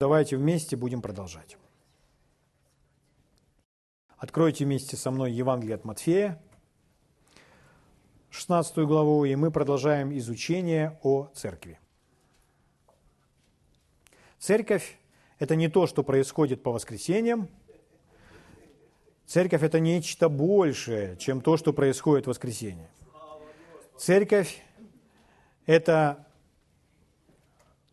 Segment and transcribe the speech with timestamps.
[0.00, 1.56] Давайте вместе будем продолжать.
[4.16, 6.40] Откройте вместе со мной Евангелие от Матфея,
[8.30, 11.80] 16 главу, и мы продолжаем изучение о церкви.
[14.38, 15.00] Церковь–
[15.40, 17.48] это не то, что происходит по воскресеньям.
[19.26, 22.88] Церковь– это нечто большее, чем то, что происходит в воскресенье.
[23.96, 24.62] Церковь–
[25.66, 26.27] это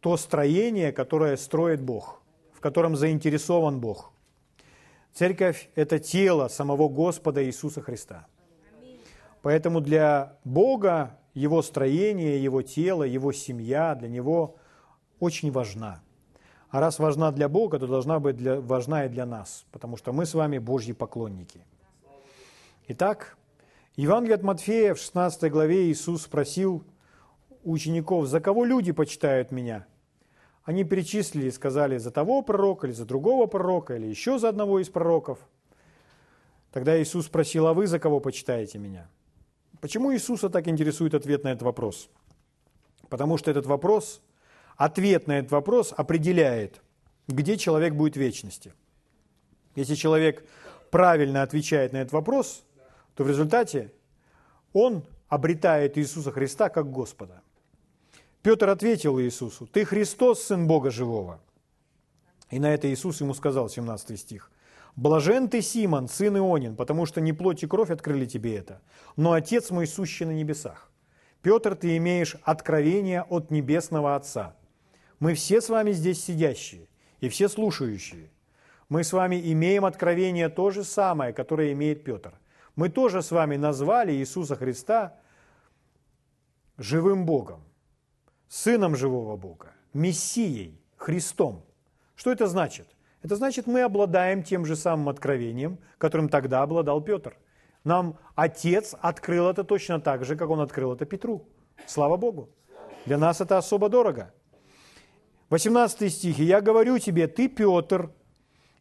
[0.06, 2.22] то строение, которое строит Бог,
[2.54, 4.12] в котором заинтересован Бог.
[5.16, 8.28] Церковь– это тело самого Господа Иисуса Христа.
[9.41, 14.58] Поэтому для Бога Его строение, Его тело, Его семья для Него
[15.20, 16.04] очень важна.
[16.70, 20.14] А раз важна для Бога, то должна быть для, важна и для нас, потому что
[20.14, 21.66] мы с вами Божьи поклонники.
[22.90, 23.40] Итак,
[23.95, 26.84] Евангелие от Матфея в 16 главе Иисус спросил
[27.64, 29.88] учеников, «За кого люди почитают Меня?»
[30.66, 34.80] Они перечислили и сказали за того пророка, или за другого пророка, или еще за одного
[34.80, 35.38] из пророков.
[36.72, 39.08] Тогда Иисус спросил, а вы за кого почитаете меня?
[39.80, 42.09] Почему Иисуса так интересует ответ на этот вопрос?
[43.09, 44.22] Потому что этот вопрос,
[44.76, 46.82] ответ на этот вопрос определяет,
[47.28, 48.73] где человек будет в вечности.
[49.76, 50.48] Если человек
[50.89, 52.64] правильно отвечает на этот вопрос,
[53.14, 53.94] то в результате
[54.73, 57.44] он обретает Иисуса Христа как Господа.
[58.46, 61.42] Петр ответил Иисусу, «Ты Христос, Сын Бога Живого».
[62.52, 64.52] И на это Иисус ему сказал, 17 стих,
[64.96, 68.84] «Блажен ты, Симон, сын Ионин, потому что не плоть и кровь открыли тебе это,
[69.16, 70.92] но Отец мой сущий на небесах.
[71.42, 74.56] Петр, ты имеешь откровение от Небесного Отца.
[75.20, 76.88] Мы все с вами здесь сидящие
[77.22, 78.30] и все слушающие.
[78.90, 82.40] Мы с вами имеем откровение то же самое, которое имеет Петр.
[82.76, 85.18] Мы тоже с вами назвали Иисуса Христа
[86.78, 87.64] живым Богом.
[88.56, 91.66] Сыном живого Бога, Мессией, Христом.
[92.16, 92.88] Что это значит?
[93.22, 97.36] Это значит, мы обладаем тем же самым откровением, которым тогда обладал Петр.
[97.83, 101.45] Нам Отец открыл это точно так же, как Он открыл это Петру.
[101.86, 102.49] Слава Богу.
[103.05, 104.33] Для нас это особо дорого.
[105.49, 106.39] 18 стих.
[106.39, 108.10] «Я говорю тебе, ты Петр,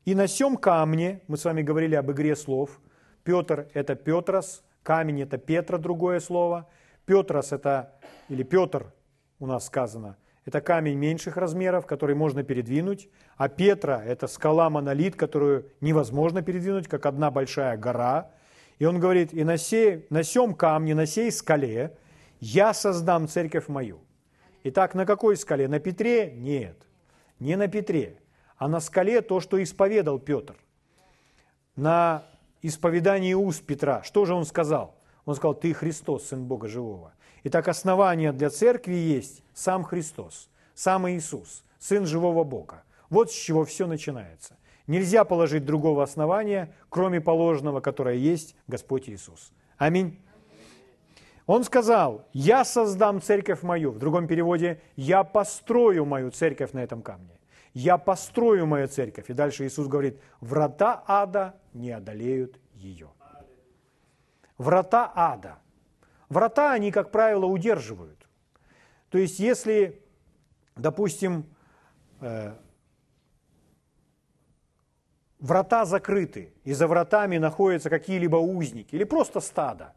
[0.05, 2.81] и на сем камне...» Мы с вами говорили об игре слов.
[3.25, 6.69] Петр– это Петрос, камень– это Петра, другое слово.
[7.06, 7.93] Петрос– это,
[8.29, 8.93] или Петр
[9.39, 15.71] у нас сказано, это камень меньших размеров, который можно передвинуть, а Петра– это скала-монолит, которую
[15.81, 18.31] невозможно передвинуть, как одна большая гора.
[18.78, 21.97] И он говорит, и на, сей, на сем камне, на сей скале
[22.41, 24.00] я создам церковь мою.
[24.65, 25.67] Итак, на какой скале?
[25.67, 26.33] На Петре?
[26.33, 26.77] Нет,
[27.39, 28.21] не на Петре,
[28.59, 30.56] а на скале то, что исповедал Петр.
[31.75, 32.27] На
[32.61, 34.94] исповедании уст Петра, что же он сказал?
[35.25, 37.14] Он сказал, ты Христос, Сын Бога Живого.
[37.47, 42.84] Итак, основание для церкви есть сам Христос, сам Иисус, Сын живого Бога.
[43.10, 44.56] Вот с чего все начинается.
[44.87, 49.53] Нельзя положить другого основания, кроме положенного, которое есть Господь Иисус.
[49.77, 50.19] Аминь.
[51.47, 53.91] Он сказал, я создам церковь мою.
[53.91, 57.38] В другом переводе, я построю мою церковь на этом камне.
[57.75, 59.28] Я построю мою церковь.
[59.28, 63.09] И дальше Иисус говорит, врата ада не одолеют ее.
[64.56, 65.59] Врата ада
[66.29, 68.27] врата они, как правило, удерживают.
[69.11, 70.03] То есть, если,
[70.77, 71.47] допустим,
[72.21, 72.53] э,
[75.39, 79.93] врата закрыты, и за вратами находятся какие-либо узники, или просто стадо,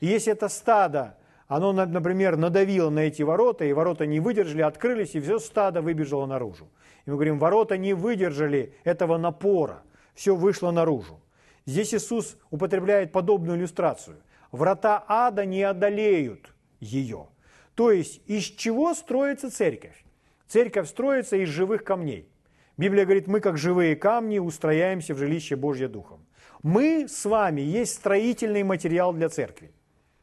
[0.00, 5.14] и если это стадо, оно, например, надавило на эти ворота, и ворота не выдержали, открылись,
[5.14, 6.68] и все стадо выбежало наружу.
[7.06, 9.82] И мы говорим, ворота не выдержали этого напора,
[10.14, 11.20] все вышло наружу.
[11.64, 14.18] Здесь Иисус употребляет подобную иллюстрацию
[14.52, 17.28] врата ада не одолеют ее.
[17.74, 20.04] То есть из чего строится церковь?
[20.46, 22.28] Церковь строится из живых камней.
[22.76, 26.24] Библия говорит, мы как живые камни устрояемся в жилище Божье Духом.
[26.62, 29.72] Мы с вами есть строительный материал для церкви.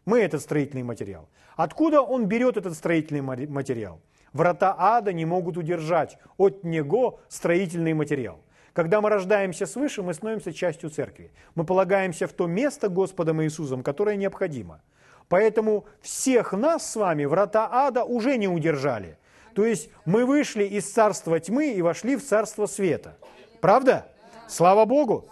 [0.05, 1.29] Мы этот строительный материал.
[1.55, 4.01] Откуда он берет этот строительный материал?
[4.33, 8.41] Врата ада не могут удержать от него строительный материал.
[8.75, 11.31] Когда мы рождаемся свыше, мы становимся частью церкви.
[11.55, 14.81] Мы полагаемся в то место Господом Иисусом, которое необходимо.
[15.29, 19.17] Поэтому всех нас с вами врата ада уже не удержали.
[19.53, 23.17] То есть мы вышли из царства тьмы и вошли в царство света.
[23.61, 24.07] Правда?
[24.49, 25.29] Слава Богу!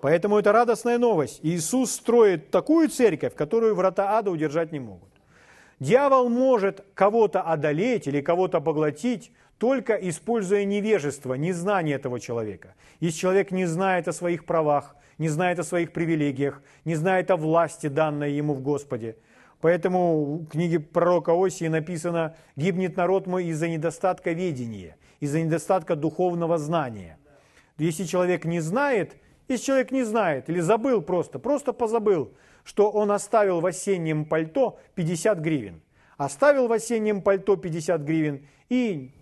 [0.00, 1.40] Поэтому это радостная новость.
[1.42, 5.10] Иисус строит такую церковь, которую врата ада удержать не могут.
[5.80, 9.32] Дьявол может кого-то одолеть или кого-то поглотить
[9.62, 12.74] только используя невежество, незнание этого человека.
[12.98, 17.36] Если человек не знает о своих правах, не знает о своих привилегиях, не знает о
[17.36, 19.14] власти, данной ему в Господе.
[19.60, 24.96] Поэтому в книге пророка Осии написано «Гибнет народ мой из-за недостатка ведения».
[25.20, 27.16] из-за недостатка духовного знания.
[27.78, 29.14] Если человек не знает,
[29.46, 32.32] если человек не знает или забыл просто, просто позабыл,
[32.64, 35.82] что он оставил в осеннем пальто 50 гривен.
[36.16, 39.12] Оставил в осеннем пальто 50 гривен и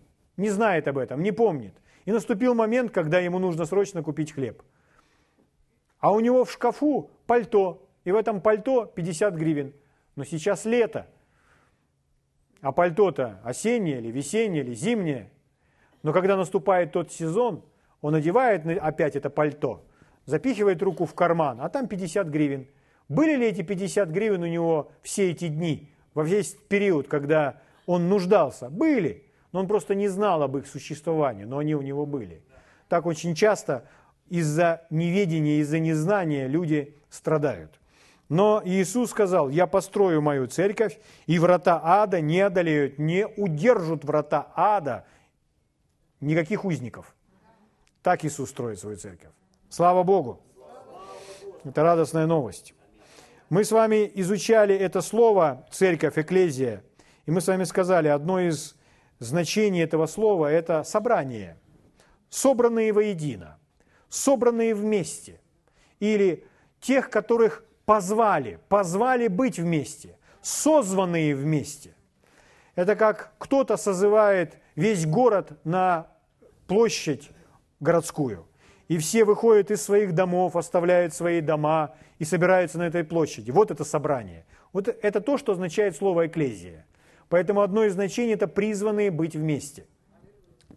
[0.41, 1.75] не знает об этом, не помнит.
[2.07, 4.63] И наступил момент, когда ему нужно срочно купить хлеб.
[6.01, 9.73] А у него в шкафу пальто, и в этом пальто 50 гривен.
[10.17, 11.07] Но сейчас лето,
[12.63, 15.31] а пальто-то осеннее или весеннее или зимнее.
[16.03, 17.63] Но когда наступает тот сезон,
[18.01, 19.85] он одевает опять это пальто,
[20.25, 22.67] запихивает руку в карман, а там 50 гривен.
[23.09, 28.09] Были ли эти 50 гривен у него все эти дни, во весь период, когда он
[28.09, 28.71] нуждался?
[28.71, 32.43] Были, но он просто не знал об их существовании, но они у него были.
[32.89, 33.87] Так очень часто
[34.29, 37.81] из-за неведения, из-за незнания люди страдают.
[38.29, 44.53] Но Иисус сказал, я построю мою церковь, и врата ада не одолеют, не удержат врата
[44.55, 45.05] ада
[46.21, 47.15] никаких узников.
[48.03, 49.31] Так Иисус строит свою церковь.
[49.69, 50.41] Слава Богу!
[51.65, 52.75] Это радостная новость.
[53.51, 56.85] Мы с вами изучали это слово «церковь», «экклезия»,
[57.27, 58.77] и мы с вами сказали, одно из
[59.21, 61.57] значений этого слова– это собрание,
[62.29, 63.59] собранные воедино,
[64.09, 65.41] собранные вместе,
[66.01, 66.45] или
[66.81, 71.95] тех, которых позвали, позвали быть вместе, созванные вместе.
[72.75, 76.09] Это как кто-то созывает весь город на
[76.67, 77.31] площадь
[77.79, 78.47] городскую.
[78.89, 83.51] И все выходят из своих домов, оставляют свои дома и собираются на этой площади.
[83.51, 84.47] Вот это собрание.
[84.73, 86.87] Вот это то, что означает слово «экклезия».
[87.31, 89.87] Поэтому одно из значений– это призванные быть вместе.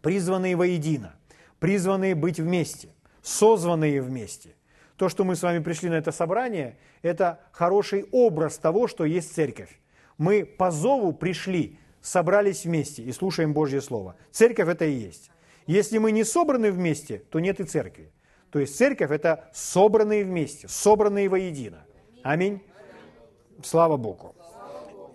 [0.02, 1.16] Призванные воедино.
[1.60, 2.90] Призванные быть вместе.
[3.24, 4.56] Созванные вместе.
[4.96, 9.34] То, что мы с вами пришли на это собрание, это хороший образ того, что есть
[9.34, 9.82] церковь.
[10.20, 14.16] Мы по зову пришли, собрались вместе и слушаем Божье Слово.
[14.32, 15.32] Церковь это и есть.
[15.66, 18.12] Если мы не собраны вместе, то нет и церкви.
[18.52, 21.84] То есть церковь– это собранные вместе, собранные воедино.
[22.22, 22.62] Аминь.
[23.64, 24.36] Слава Богу.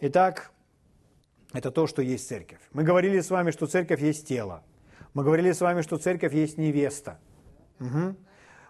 [0.00, 0.50] Итак,
[1.58, 2.60] это то, что есть церковь.
[2.72, 4.62] Мы говорили с вами, что церковь есть тело.
[5.14, 7.18] Мы говорили с вами, что церковь есть невеста.
[7.80, 8.14] Угу.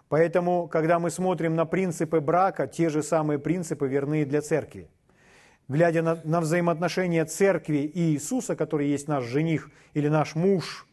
[0.09, 4.89] Поэтому, когда мы смотрим на принципы брака, те же самые принципы верны и для церкви.
[5.67, 10.87] Глядя на, на взаимоотношения церкви и Иисуса, который есть наш жених или наш муж,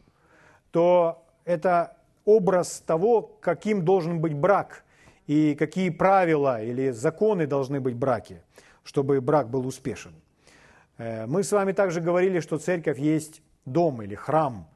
[0.69, 4.83] то это образ того, каким должен быть брак
[5.25, 8.43] и какие правила или законы должны быть в браке,
[8.83, 10.13] чтобы брак был успешен.
[10.97, 14.67] Э, мы с вами также говорили, что церковь есть дом или храм,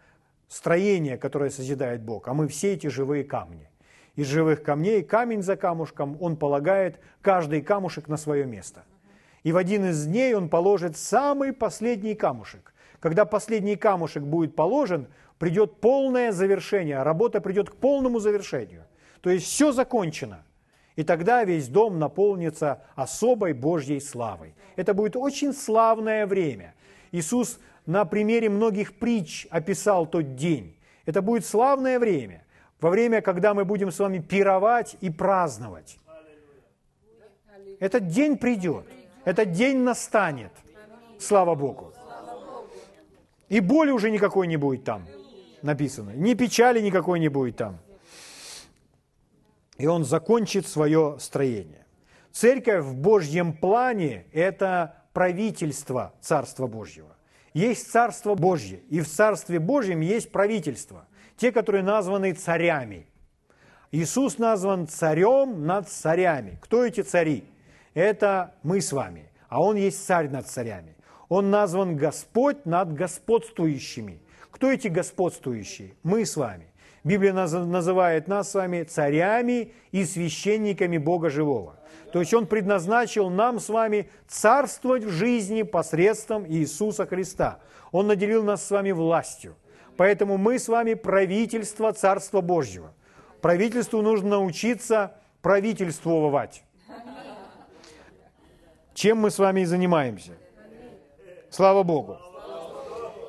[0.47, 3.69] строение, которое созидает Бог, а мы все эти живые камни.
[4.15, 8.83] Из живых камней, камень за камушком, он полагает каждый камушек на свое место.
[9.43, 12.73] И в один из дней он положит самый последний камушек.
[12.99, 15.07] Когда последний камушек будет положен,
[15.39, 18.83] придет полное завершение, работа придет к полному завершению.
[19.21, 20.43] То есть все закончено.
[20.95, 24.53] И тогда весь дом наполнится особой Божьей славой.
[24.75, 26.73] Это будет очень славное время.
[27.11, 30.75] Иисус на примере многих притч описал тот день.
[31.05, 32.45] Это будет славное время,
[32.79, 35.97] во время, когда мы будем с вами пировать и праздновать.
[37.79, 38.85] Этот день придет,
[39.25, 40.51] этот день настанет.
[41.19, 41.93] Слава Богу.
[43.49, 45.07] И боли уже никакой не будет там
[45.63, 46.11] написано.
[46.11, 47.77] Ни печали никакой не будет там.
[49.81, 51.87] И он закончит свое строение.
[52.31, 57.15] Церковь в Божьем плане– это правительство Царства Божьего.
[57.55, 61.07] Есть Царство Божье, и в Царстве Божьем есть правительство.
[61.35, 63.07] Те, которые названы царями.
[63.89, 66.59] Иисус назван царем над царями.
[66.61, 67.43] Кто эти цари?
[67.95, 70.95] Это мы с вами, а Он есть царь над царями.
[71.27, 74.21] Он назван Господь над господствующими.
[74.51, 75.95] Кто эти господствующие?
[76.03, 76.70] Мы с вами.
[77.03, 81.75] Библия называет нас с вами царями и священниками Бога Живого.
[82.13, 87.59] То есть Он предназначил нам с вами царствовать в жизни посредством Иисуса Христа.
[87.91, 89.55] Он наделил нас с вами властью.
[89.97, 92.93] Поэтому мы с вами правительство Царства Божьего.
[93.41, 96.63] Правительству нужно научиться правительствовать.
[98.93, 100.33] Чем мы с вами и занимаемся.
[101.49, 102.17] Слава Богу.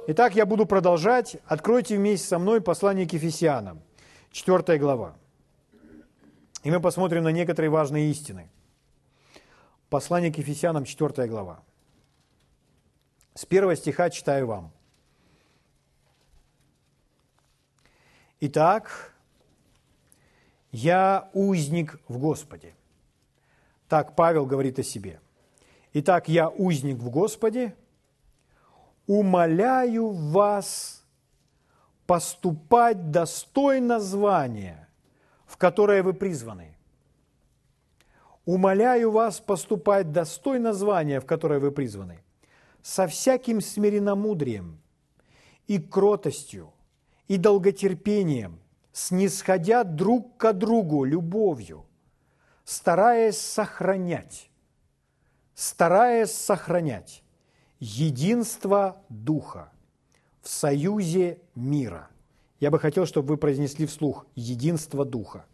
[0.09, 1.37] Итак, я буду продолжать.
[1.47, 3.81] Откройте вместе со мной послание к Ефесянам,
[4.33, 5.15] 4 глава.
[6.65, 8.51] И мы посмотрим на некоторые важные истины.
[9.89, 11.63] Послание к Ефесянам, 4 глава.
[13.35, 14.73] С первого стиха читаю вам.
[18.41, 19.15] Итак,
[20.73, 22.75] я узник в Господе.
[23.89, 25.21] Так Павел говорит о себе.
[25.93, 27.77] Итак, я узник в Господе,
[29.07, 31.05] умоляю вас
[32.07, 34.89] поступать достойно звания,
[35.47, 36.77] в которое вы призваны.
[38.45, 42.19] Умоляю вас поступать достойно звания, в которое вы призваны,
[42.83, 44.81] со всяким смиренномудрием
[45.69, 46.73] и кротостью,
[47.29, 48.59] и долготерпением,
[48.93, 51.87] снисходя друг к другу любовью,
[52.65, 54.51] стараясь сохранять,
[55.55, 57.23] стараясь сохранять
[57.83, 59.73] единство Духа
[60.41, 62.09] в союзе мира.
[62.61, 65.45] Я бы хотел, чтобы вы произнесли вслух «единство Духа».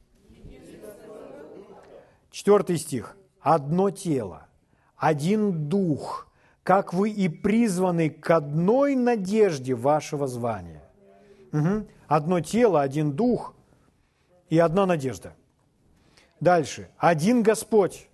[2.30, 3.16] Четвертый стих.
[3.40, 4.46] «Одно тело,
[4.94, 6.28] один Дух,
[6.64, 10.82] как вы и призваны к одной надежде вашего звания».
[11.52, 11.86] Угу.
[12.08, 13.54] Одно тело, один Дух
[14.50, 15.32] и одна надежда.
[16.40, 16.90] Дальше.
[16.98, 18.10] Один Господь,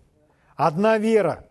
[0.54, 1.48] одна вера,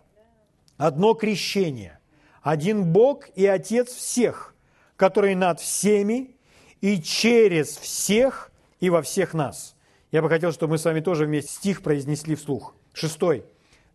[0.77, 1.99] одно крещение,
[2.43, 4.53] один Бог и Отец всех,
[4.97, 6.35] который над всеми
[6.81, 9.75] и через всех и во всех нас.
[10.11, 12.75] Я бы хотел, чтобы мы с вами тоже вместе стих произнесли вслух.
[12.93, 13.45] Шестой.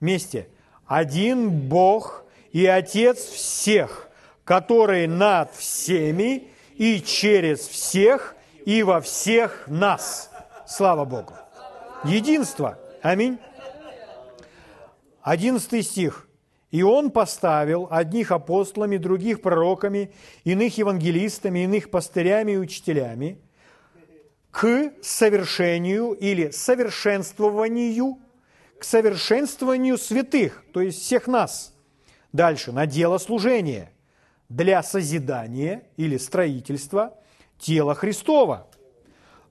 [0.00, 0.48] Вместе.
[0.86, 4.08] Один Бог и Отец всех,
[4.44, 10.30] который над всеми и через всех и во всех нас.
[10.66, 11.34] Слава Богу.
[12.04, 12.78] Единство.
[13.02, 13.38] Аминь.
[15.20, 16.27] Одиннадцатый стих.
[16.70, 20.12] И он поставил одних апостолами, других пророками,
[20.44, 23.38] иных евангелистами, иных пастырями и учителями
[24.50, 28.18] к совершению или совершенствованию,
[28.78, 31.74] к совершенствованию святых, то есть всех нас.
[32.32, 33.92] Дальше, на дело служения,
[34.48, 37.14] для созидания или строительства
[37.58, 38.66] тела Христова.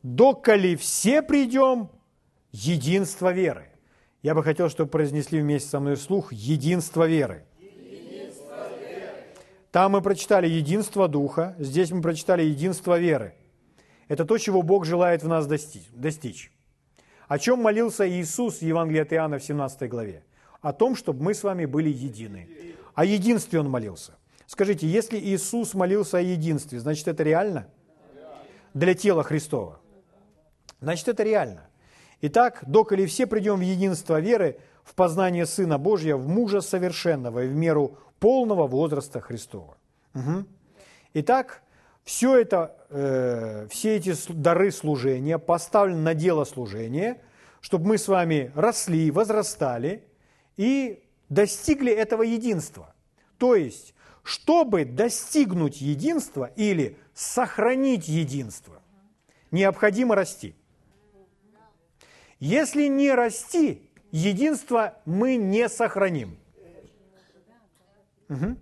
[0.04, 1.90] Доколи все придем
[2.52, 3.70] единство веры.
[4.28, 7.46] Я бы хотел, чтобы произнесли вместе со мной вслух единство веры.
[7.62, 8.34] Веры.
[9.72, 13.36] Там мы прочитали единство Духа, здесь мы прочитали единство веры.
[14.10, 16.52] Это то, чего Бог желает в нас достичь.
[17.30, 20.26] О чем молился Иисус в Евангелии от Иоанна в 17 главе?
[20.60, 22.50] О том, чтобы мы с вами были едины.
[22.96, 24.18] О единстве Он молился.
[24.46, 27.70] Скажите, если Иисус молился о единстве, значит это реально?
[28.74, 29.80] Для тела Христова.
[30.82, 31.67] Значит это реально.
[32.22, 37.48] Итак, доколе все придем в единство веры, в познание Сына Божьего, в мужа совершенного и
[37.48, 39.78] в меру полного возраста Христова.
[40.16, 40.46] Угу.
[41.14, 41.62] Итак,
[42.04, 47.22] все это, э, все эти дары служения поставлены на дело служения,
[47.62, 50.04] чтобы мы с вами росли, возрастали
[50.56, 52.96] и достигли этого единства.
[53.38, 53.94] То есть,
[54.24, 58.82] чтобы достигнуть единства или сохранить единство,
[59.52, 60.56] необходимо расти–
[62.40, 66.38] если не расти, единство мы не сохраним.
[68.30, 68.58] Угу.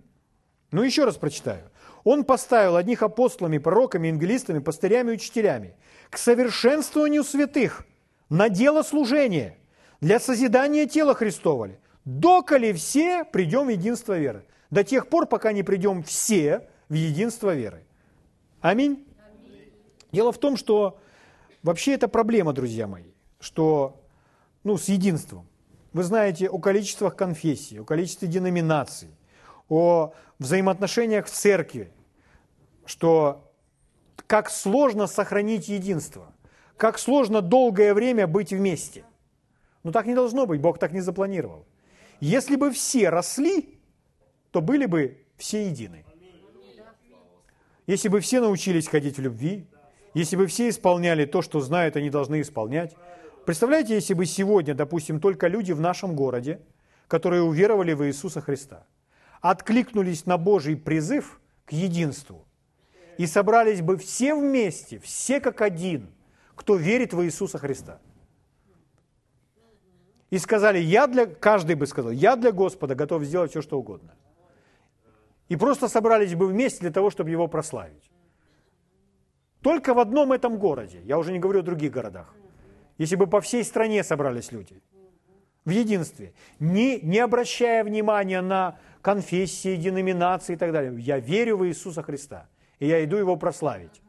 [0.72, 1.70] Ну, еще раз прочитаю.
[2.04, 5.74] Он поставил одних апостолами, пророками, евангелистами, пастырями и учителями
[6.08, 7.84] к совершенствованию святых,
[8.28, 9.58] на дело служения,
[10.00, 11.70] для созидания тела Христова.
[12.04, 14.44] Доколе все придем в единство веры.
[14.70, 17.84] До тех пор, пока не придем все в единство веры.
[18.60, 19.04] Аминь.
[19.18, 19.72] Аминь.
[20.12, 21.00] Дело в том, что
[21.62, 23.15] вообще это проблема, друзья мои
[23.46, 24.02] что,
[24.64, 25.46] ну, с единством.
[25.92, 29.08] Вы знаете о количествах конфессий, о количестве деноминаций,
[29.68, 31.92] о взаимоотношениях в церкви,
[32.86, 33.48] что
[34.26, 36.32] как сложно сохранить единство,
[36.76, 39.04] как сложно долгое время быть вместе.
[39.84, 41.66] Но так не должно быть, Бог так не запланировал.
[42.18, 43.78] Если бы все росли,
[44.50, 46.04] то были бы все едины.
[47.86, 49.68] Если бы все научились ходить в любви,
[50.14, 52.96] если бы все исполняли то, что знают, они должны исполнять,
[53.46, 56.60] Представляете, если бы сегодня, допустим, только люди в нашем городе,
[57.06, 58.84] которые уверовали в Иисуса Христа,
[59.40, 62.44] откликнулись на Божий призыв к единству
[63.18, 66.08] и собрались бы все вместе, все как один,
[66.56, 68.00] кто верит в Иисуса Христа.
[70.30, 74.16] И сказали, я для, каждый бы сказал, я для Господа готов сделать все, что угодно.
[75.48, 78.10] И просто собрались бы вместе для того, чтобы его прославить.
[79.62, 82.34] Только в одном этом городе, я уже не говорю о других городах–
[82.98, 84.80] если бы по всей стране собрались люди
[85.64, 90.94] в единстве, не, не обращая внимания на конфессии, деноминации и так далее.
[90.98, 92.48] Я верю в Иисуса Христа,
[92.78, 94.02] и я иду Его прославить.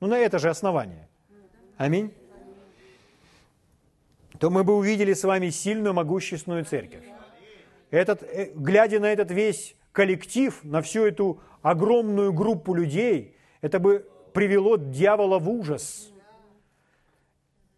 [0.00, 1.08] Ну, на это же основание.
[1.76, 2.12] Аминь.
[4.38, 7.04] То мы бы увидели с вами сильную, могущественную церковь.
[7.90, 14.08] Этот, э, глядя на этот весь коллектив, на всю эту огромную группу людей, это бы
[14.32, 16.12] привело дьявола в ужас–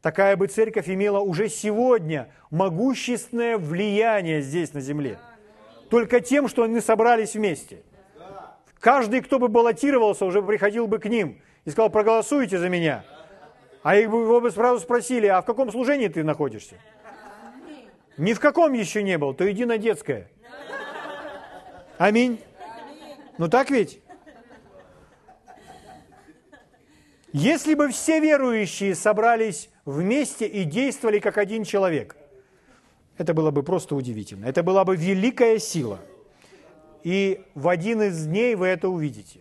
[0.02, 5.19] Такая бы церковь имела уже сегодня могущественное влияние здесь на земле.
[5.90, 7.83] Только тем, что они собрались вместе.
[8.78, 13.04] Каждый, кто бы баллотировался, уже приходил бы к ним и сказал, проголосуйте за меня.
[13.83, 16.76] А его бы сразу спросили, а в каком служении ты находишься?
[18.16, 20.28] Ни в каком еще не был, то иди на детское.
[21.99, 22.40] Аминь.
[23.37, 24.00] Ну так ведь?
[27.33, 32.17] Если бы все верующие собрались вместе и действовали как один человек,
[33.19, 34.47] это было бы просто удивительно.
[34.47, 36.01] Это была бы великая сила.
[37.03, 39.41] И в один из дней вы это увидите.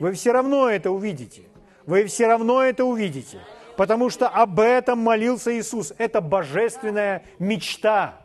[0.00, 1.42] Вы все равно это увидите.
[1.86, 3.38] Вы все равно это увидите.
[3.76, 5.92] Потому что об этом молился Иисус.
[5.98, 8.20] Это божественная мечта.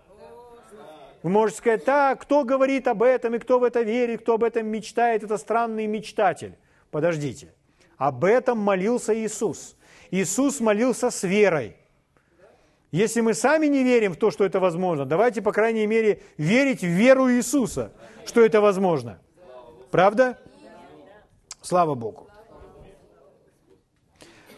[1.21, 4.43] Вы можете сказать, так, кто говорит об этом и кто в это верит, кто об
[4.43, 6.55] этом мечтает, это странный мечтатель.
[6.91, 7.53] Подождите.
[7.97, 9.75] Об этом молился Иисус.
[10.11, 11.75] Иисус молился с верой.
[12.91, 16.81] Если мы сами не верим в то, что это возможно, давайте, по крайней мере, верить
[16.81, 17.91] в веру Иисуса,
[18.25, 19.19] что это возможно.
[19.89, 20.37] Правда?
[21.61, 22.27] Слава Богу.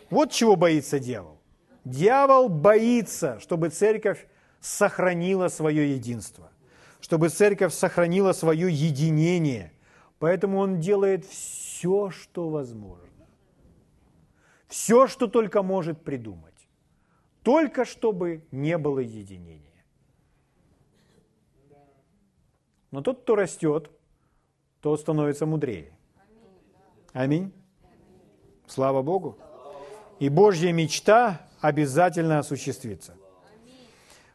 [0.10, 1.38] Вот чего боится дьявол.
[1.86, 4.28] Дьявол боится, чтобы церковь
[4.60, 6.52] сохранила свое единство,
[7.00, 9.72] чтобы церковь сохранила свое единение.
[10.20, 13.05] Поэтому он делает все, что возможно.
[14.68, 16.54] Все, что только может придумать.
[17.44, 19.62] Только чтобы не было единения.
[22.92, 23.92] Но тот, кто растет,
[24.82, 25.96] тот становится мудрее.
[27.14, 27.54] Аминь.
[28.68, 29.38] Слава Богу.
[30.20, 33.16] И Божья мечта обязательно осуществится.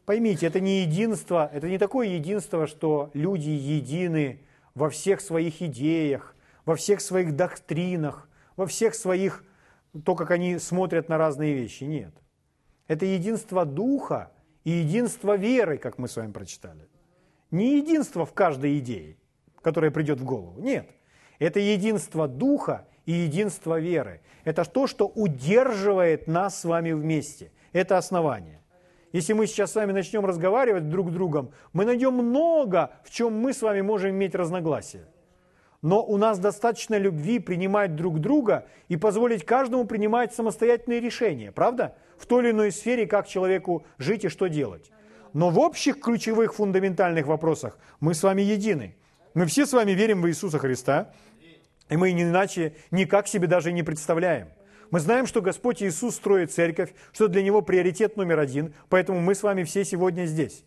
[0.05, 4.41] Поймите, это не единство, это не такое единство, что люди едины
[4.75, 6.35] во всех своих идеях,
[6.65, 9.45] во всех своих доктринах, во всех своих,
[10.05, 11.85] то, как они смотрят на разные вещи.
[11.85, 12.15] Нет.
[12.87, 14.33] Это единство духа
[14.65, 16.89] и единство веры, как мы с вами прочитали.
[17.51, 19.17] Не единство в каждой идее,
[19.63, 20.61] которая придет в голову.
[20.61, 20.91] Нет.
[21.39, 24.21] Это единство духа и единство веры.
[24.45, 27.53] Это то, что удерживает нас с вами вместе.
[27.73, 28.61] Это основание.
[29.13, 33.35] Если мы сейчас с вами начнем разговаривать друг с другом, мы найдем много, в чем
[33.35, 35.09] мы с вами можем иметь разногласия.
[35.83, 41.97] Но у нас достаточно любви принимать друг друга и позволить каждому принимать самостоятельные решения, правда?
[42.19, 44.91] В той или иной сфере, как человеку жить и что делать.
[45.33, 48.97] Но в общих ключевых фундаментальных вопросах мы с вами едины.
[49.33, 51.13] Мы все с вами верим в Иисуса Христа,
[51.89, 54.49] и мы иначе никак себе даже не представляем.
[54.91, 59.35] Мы знаем, что Господь Иисус строит церковь, что для Него приоритет номер один, поэтому мы
[59.35, 60.65] с вами все сегодня здесь.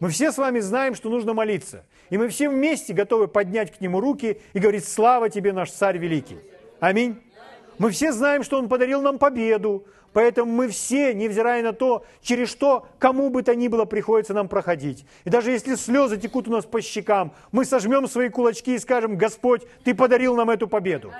[0.00, 1.84] Мы все с вами знаем, что нужно молиться.
[2.10, 5.98] И мы все вместе готовы поднять к Нему руки и говорить «Слава Тебе, наш Царь
[5.98, 6.38] Великий».
[6.80, 7.20] Аминь.
[7.78, 12.48] Мы все знаем, что Он подарил нам победу, Поэтому мы все, невзирая на то, через
[12.48, 15.04] что кому бы то ни было приходится нам проходить.
[15.24, 19.18] И даже если слезы текут у нас по щекам, мы сожмем свои кулачки и скажем,
[19.18, 21.12] Господь, Ты подарил нам эту победу.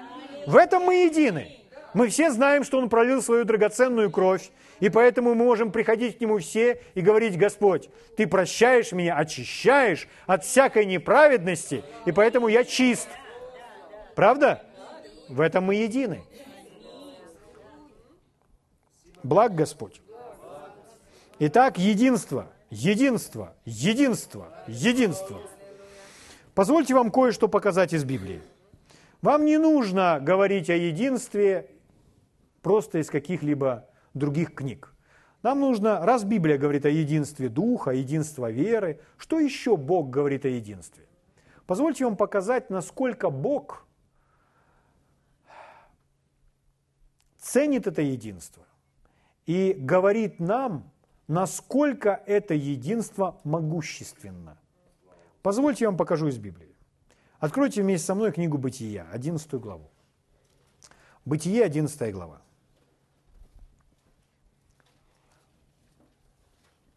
[0.47, 1.59] В этом мы едины.
[1.93, 4.51] Мы все знаем, что Он пролил свою драгоценную кровь,
[4.85, 10.07] и поэтому мы можем приходить к Нему все и говорить, Господь, Ты прощаешь меня, очищаешь
[10.27, 13.09] от всякой неправедности, и поэтому я чист.
[14.15, 14.63] Правда?
[15.31, 16.23] В этом мы едины.
[19.23, 20.03] Благ Господь.
[21.39, 25.41] Итак, единство, единство, единство, единство.
[26.55, 28.43] Позвольте вам кое-что показать из Библии.
[29.23, 31.71] Вам не нужно говорить о единстве
[32.61, 34.95] просто из каких-либо других книг.
[35.43, 40.49] Нам нужно, раз Библия говорит о единстве духа, единстве веры, что еще Бог говорит о
[40.49, 41.05] единстве?
[41.67, 43.87] Позвольте вам показать, насколько Бог
[47.39, 48.65] ценит это единство
[49.45, 50.91] и говорит нам,
[51.29, 54.59] насколько это единство могущественно.
[55.43, 56.75] Позвольте я вам покажу из Библии.
[57.39, 59.91] Откройте вместе со мной книгу Бытия, 11 главу.
[61.27, 62.41] Бытие, 11 глава.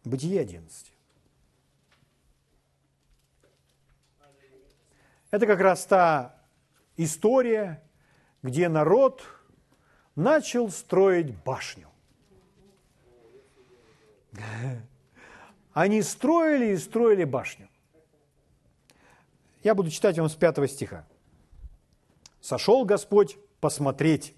[0.08, 0.92] Бытие 11.
[5.30, 6.34] Это как раз та
[6.96, 7.82] история,
[8.42, 9.22] где народ
[10.16, 11.90] начал строить башню.
[15.74, 17.68] Они строили и строили башню.
[19.62, 21.06] Я буду читать вам с пятого стиха.
[22.40, 24.34] «Сошел Господь посмотреть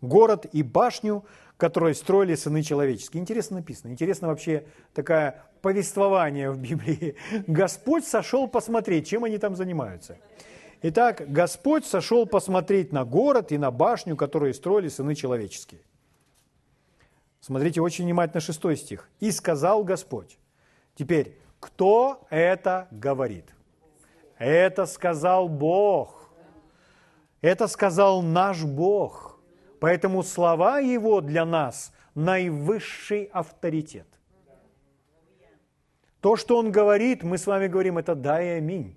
[0.00, 1.26] город и башню,
[1.62, 3.20] которые строили сыны человеческие».
[3.20, 3.92] Интересно написано.
[3.92, 7.14] Интересно вообще такое повествование в Библии.
[7.46, 10.18] Господь сошел посмотреть, чем они там занимаются.
[10.82, 15.82] Итак, Господь сошел посмотреть на город и на башню, которые строили сыны человеческие.
[17.38, 19.08] Смотрите очень внимательно шестой стих.
[19.20, 20.38] «И сказал Господь».
[20.96, 23.54] Теперь, кто это говорит?
[24.36, 26.28] Это сказал Бог.
[27.40, 29.31] Это сказал наш Бог.
[29.82, 34.06] Поэтому слова Его для нас наивысший авторитет.
[36.20, 38.94] То, что Он говорит, мы с вами говорим, это да и аминь.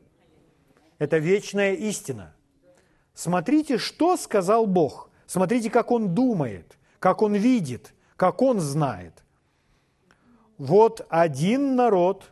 [1.00, 2.36] Это вечная истина.
[3.16, 5.10] Смотрите, что сказал Бог.
[5.26, 9.24] Смотрите, как Он думает, как Он видит, как Он знает.
[10.60, 12.30] Вот один народ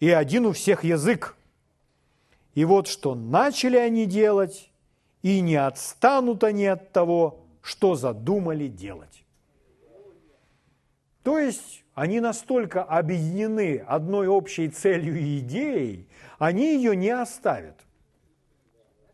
[0.00, 1.36] и один у всех язык.
[2.54, 4.72] И вот что начали они делать,
[5.22, 9.24] и не отстанут они от того, что задумали делать.
[11.22, 17.76] То есть они настолько объединены одной общей целью и идеей, они ее не оставят.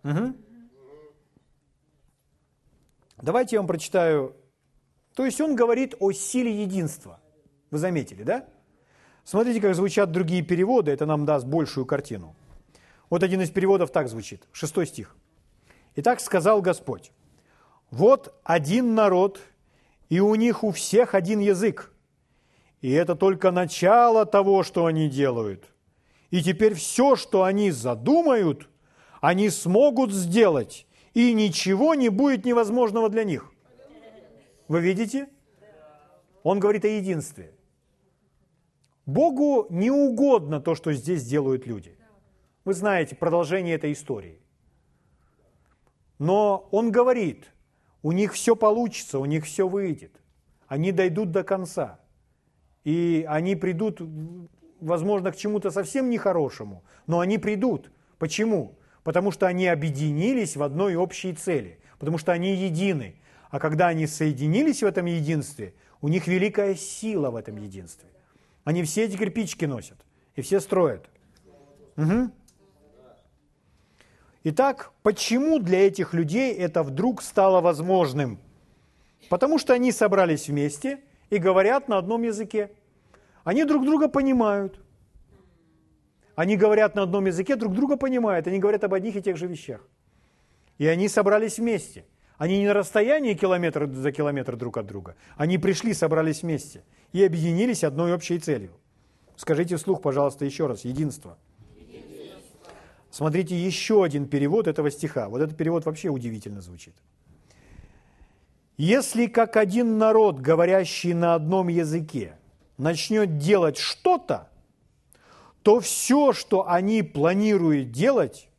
[0.04, 0.34] Угу.
[3.22, 4.36] Давайте я вам прочитаю.
[5.14, 7.18] То есть он говорит о силе единства.
[7.70, 8.46] Вы заметили, да?
[9.24, 12.36] Смотрите, как звучат другие переводы, это нам даст большую картину.
[13.10, 15.16] Вот один из переводов так звучит, шестой стих.
[15.96, 17.10] «Итак сказал Господь,
[17.90, 19.40] вот один народ,
[20.08, 21.92] и у них у всех один язык,
[22.80, 25.64] и это только начало того, что они делают.
[26.30, 28.68] И теперь все, что они задумают,
[29.20, 33.52] они смогут сделать, и ничего не будет невозможного для них.
[34.68, 35.28] Вы видите?
[36.42, 37.52] Он говорит о единстве.
[39.06, 41.96] Богу не угодно то, что здесь делают люди.
[42.64, 44.40] Вы знаете продолжение этой истории.
[46.18, 47.52] Но Он говорит,
[48.06, 50.12] у них все получится, у них все выйдет.
[50.68, 51.98] Они дойдут до конца.
[52.84, 54.00] И они придут,
[54.80, 57.90] возможно, к чему-то совсем нехорошему, но они придут.
[58.18, 58.78] Почему?
[59.02, 63.16] Потому что они объединились в одной общей цели, потому что они едины.
[63.50, 68.08] А когда они соединились в этом единстве, у них великая сила в этом единстве.
[68.62, 69.98] Они все эти кирпичики носят
[70.36, 71.10] и все строят.
[71.96, 72.30] Угу.
[74.48, 78.38] Итак, почему для этих людей это вдруг стало возможным?
[79.28, 82.70] Потому что они собрались вместе– и говорят на одном языке.
[83.44, 84.80] Они друг друга понимают.
[86.34, 88.46] Они говорят на одном языке, друг друга понимают.
[88.46, 89.86] Они говорят об одних и тех же вещах.
[90.78, 92.04] И они собрались вместе.
[92.36, 95.16] Они не на расстоянии километр за километр друг от друга.
[95.36, 96.82] Они пришли, собрались вместе
[97.12, 98.72] и объединились одной общей целью.
[99.36, 100.84] Скажите вслух, пожалуйста, еще раз.
[100.84, 101.38] Единство.
[103.16, 105.30] Смотрите еще один перевод этого стиха.
[105.30, 106.94] Вот этот перевод вообще удивительно звучит.
[108.76, 112.36] Если как один народ, говорящий на одном языке,
[112.76, 114.50] начнет делать что-то,
[115.62, 118.50] то все, что они планируют делать,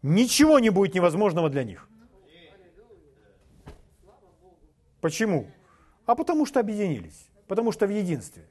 [0.00, 1.88] ничего не будет невозможного для них.
[5.00, 5.50] Почему?
[6.04, 8.44] А потому что объединились, потому что в единстве.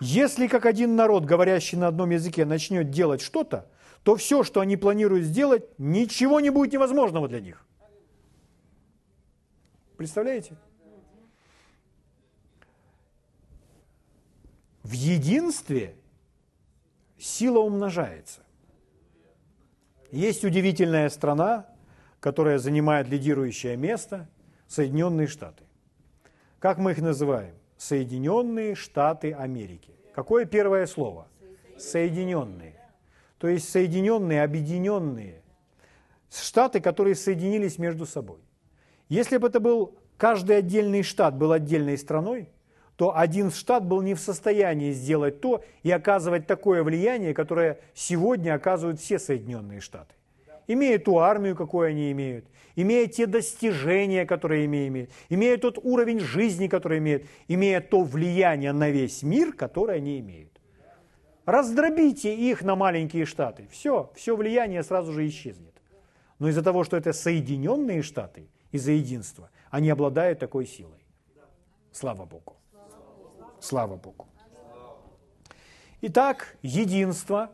[0.00, 3.68] Если как один народ, говорящий на одном языке, начнет делать что-то,
[4.02, 7.64] то все, что они планируют сделать, ничего не будет невозможного для них.
[9.96, 10.56] Представляете?
[14.82, 15.94] В единстве
[17.18, 18.42] сила умножается.
[20.10, 21.66] Есть удивительная страна,
[22.20, 24.28] которая занимает лидирующее место–
[24.72, 25.64] Соединенные Штаты.
[26.58, 27.54] Как мы их называем?
[27.76, 29.94] Соединенные Штаты Америки.
[30.14, 31.28] Какое первое слово?
[31.78, 32.81] Соединенные.
[33.42, 35.42] То есть соединенные, объединенные.
[36.30, 38.38] Штаты, которые соединились между собой.
[39.08, 42.50] Если бы это был каждый отдельный штат был отдельной страной,
[42.94, 48.54] то один штат был не в состоянии сделать то и оказывать такое влияние, которое сегодня
[48.54, 50.14] оказывают все Соединенные Штаты.
[50.68, 52.44] Имея ту армию, какую они имеют,
[52.76, 58.90] имея те достижения, которые имеют, имея тот уровень жизни, который имеют, имея то влияние на
[58.90, 60.51] весь мир, которое они имеют.
[61.44, 63.66] Раздробите их на маленькие штаты.
[63.70, 65.74] Все, все влияние сразу же исчезнет.
[66.38, 69.50] Но из-за того, что это Соединенные Штаты– из-за единства.
[69.70, 70.98] Они обладают такой силой.
[71.92, 72.56] Слава Богу.
[73.60, 74.26] Слава Богу.
[76.00, 77.52] Итак, единство.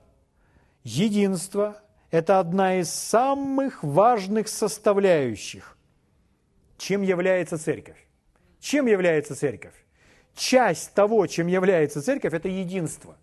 [0.85, 5.77] Единство– это одна из самых важных составляющих.
[6.79, 7.98] Чем является церковь?
[8.61, 9.74] Чем является церковь?
[10.35, 13.16] Часть того, чем является церковь, это единство.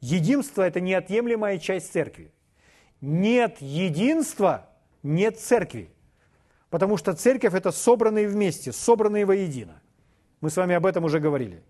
[0.00, 2.32] Единство– это неотъемлемая часть церкви.
[3.00, 4.68] Нет единства–
[5.02, 5.90] нет церкви.
[6.70, 9.80] Потому что церковь– это собранные вместе, собранные воедино.
[10.40, 11.62] Мы с вами об этом уже говорили.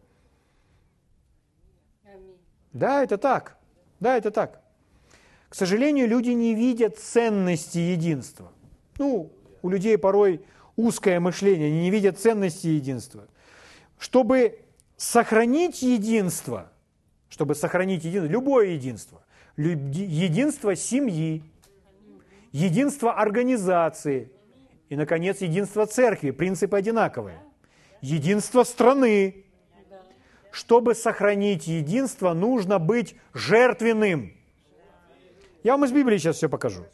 [2.73, 3.57] Да, это так.
[4.01, 4.63] Да, это так.
[5.49, 8.53] К сожалению, люди не видят ценности единства.
[8.99, 10.45] Ну, у людей порой
[10.77, 13.29] узкое мышление, они не видят ценности единства.
[13.99, 14.61] Чтобы
[14.97, 16.71] сохранить единство,
[17.29, 19.23] чтобы сохранить единство, любое единство,
[19.57, 21.43] единство семьи,
[22.53, 24.31] единство организации–
[24.89, 27.39] И, наконец, единство церкви, принципы одинаковые.
[28.01, 29.45] Единство страны.
[30.53, 34.33] Чтобы сохранить единство, нужно быть жертвенным.
[35.65, 36.87] Я вам из Библии сейчас все покажу.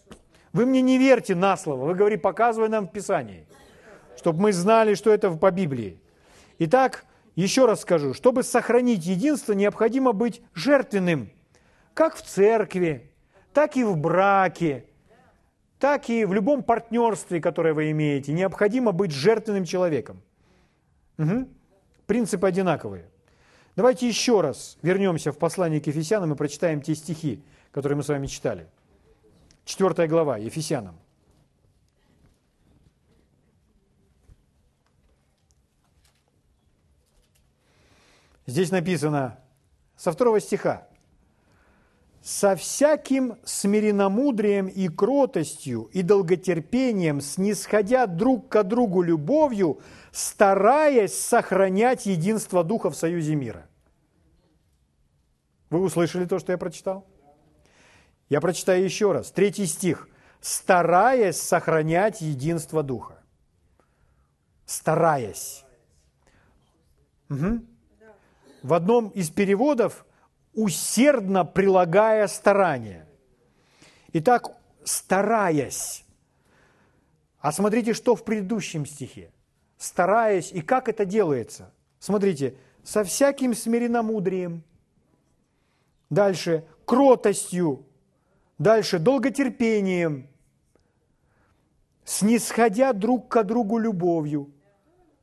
[0.52, 3.46] Вы мне не верьте на слово, вы говорите, показывай нам в Писании,
[4.16, 5.98] чтобы мы знали, что это по Библии.
[6.58, 11.30] Итак, еще раз скажу, чтобы сохранить единство, необходимо быть жертвенным,
[11.94, 13.10] как в церкви,
[13.52, 14.84] так и в браке,
[15.78, 18.32] так и в любом партнерстве, которое вы имеете.
[18.32, 20.22] Необходимо быть жертвенным человеком.
[21.18, 21.48] Угу.
[22.06, 23.06] Принципы одинаковые.
[23.74, 28.08] Давайте еще раз вернемся в послание к Ефесянам и прочитаем те стихи, которые мы с
[28.08, 28.66] вами читали.
[29.64, 30.96] Четвертая глава, Ефесянам.
[38.46, 39.38] Здесь написано
[39.96, 40.88] со второго стиха.
[42.22, 49.81] «Со всяким смиренномудрием и кротостью и долготерпением, снисходя друг к другу любовью,
[50.12, 53.66] стараясь сохранять единство Духа в союзе мира».
[55.70, 57.07] Вы услышали то, что я прочитал?
[58.28, 59.33] Я прочитаю еще раз.
[59.33, 60.09] Третий стих.
[60.40, 63.22] «Стараясь сохранять единство Духа».
[64.66, 65.64] Стараясь.
[67.31, 67.71] Угу
[68.62, 70.07] в одном из переводов
[70.55, 73.07] усердно прилагая старания.
[74.12, 76.05] Итак, стараясь.
[77.40, 79.33] А смотрите, что в предыдущем стихе.
[79.79, 81.72] Стараясь, и как это делается.
[81.98, 84.62] Смотрите, со всяким смиренномудрием.
[86.11, 87.85] Дальше, кротостью.
[88.59, 90.29] Дальше, долготерпением.
[92.05, 94.53] Снисходя друг к другу любовью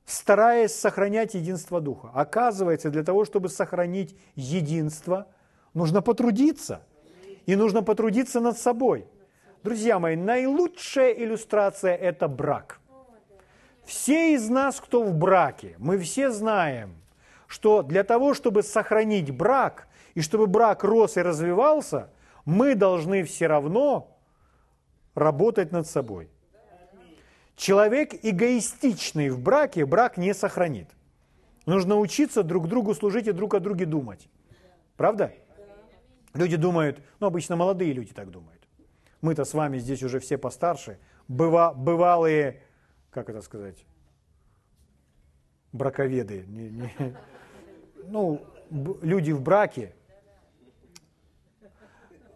[0.09, 2.09] стараясь сохранять единство Духа.
[2.13, 5.27] Оказывается, для того, чтобы сохранить единство,
[5.73, 6.81] нужно потрудиться.
[7.45, 9.05] И нужно потрудиться над собой.
[9.63, 12.79] Друзья мои, наилучшая иллюстрация– это брак.
[13.83, 16.95] Все из нас, кто в браке, мы все знаем,
[17.47, 22.09] что для того, чтобы сохранить брак, и чтобы брак рос и развивался,
[22.45, 24.17] мы должны все равно
[25.13, 26.29] работать над собой–
[27.59, 30.87] Человек эгоистичный в браке брак не сохранит.
[31.65, 34.29] Нужно учиться друг другу служить и друг о друге думать.
[34.95, 35.33] Правда?
[36.33, 38.65] Люди думают, ну обычно молодые люди так думают.
[39.19, 42.63] Мы-то с вами здесь уже все постарше, быва, бывалые,
[43.09, 43.85] как это сказать,
[45.73, 46.45] браковеды.
[46.47, 46.93] Не, не,
[48.07, 48.41] ну,
[49.01, 49.93] люди в браке.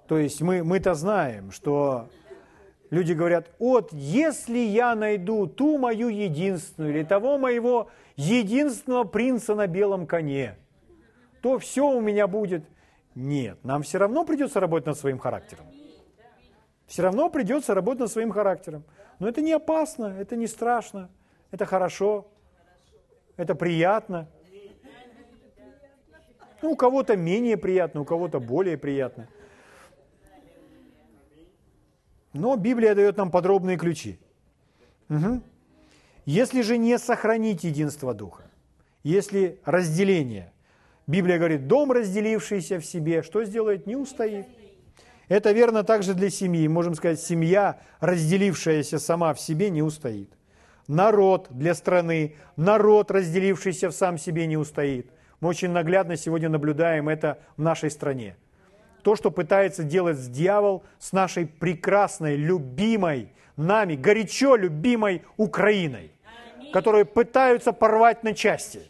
[0.06, 2.10] То есть мы, мы-то знаем, что
[2.94, 9.66] Люди говорят, вот если я найду ту мою единственную или того моего единственного принца на
[9.66, 10.60] белом коне,
[11.42, 12.64] то все у меня будет.
[13.16, 15.66] Нет, нам все равно придется работать над своим характером.
[16.86, 18.84] Все равно придется работать над своим характером.
[19.18, 21.10] Но это не опасно, это не страшно,
[21.50, 22.28] это хорошо,
[23.38, 24.28] это приятно.
[26.62, 29.30] Ну, у кого-то менее приятно, у кого-то более приятно.
[32.34, 34.20] Но Библия дает нам подробные ключи.
[35.10, 35.42] Угу.
[36.26, 38.44] Если же не сохранить единство Духа,
[39.04, 40.52] если разделение,
[41.06, 43.86] Библия говорит, дом, разделившийся в себе, что сделает?
[43.86, 44.48] Не устоит.
[45.28, 46.68] Это верно также для семьи.
[46.68, 50.32] Можем сказать, семья, разделившаяся сама в себе, не устоит.
[50.88, 55.12] Народ для страны, народ, разделившийся в сам себе, не устоит.
[55.40, 58.38] Мы очень наглядно сегодня наблюдаем это в нашей стране
[59.04, 66.12] то, что пытается делать дьявол с нашей прекрасной, любимой, нами, горячо любимой Украиной,
[66.72, 68.82] которую пытаются порвать на части.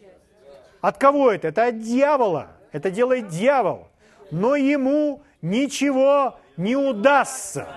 [0.81, 1.47] От кого это?
[1.47, 2.47] Это от дьявола.
[2.71, 3.87] Это делает дьявол.
[4.31, 7.67] Но ему ничего не удастся.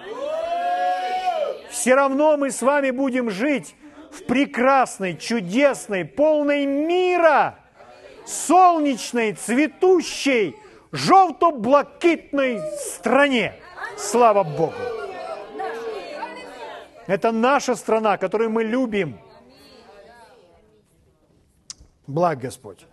[1.70, 3.74] Все равно мы с вами будем жить
[4.10, 7.56] в прекрасной, чудесной, полной мира,
[8.24, 10.56] солнечной, цветущей,
[10.96, 13.54] желто-блакитной стране.
[13.96, 14.74] Слава Богу!
[17.06, 19.18] Это наша страна, которую мы любим.
[22.06, 22.86] Благ Господь.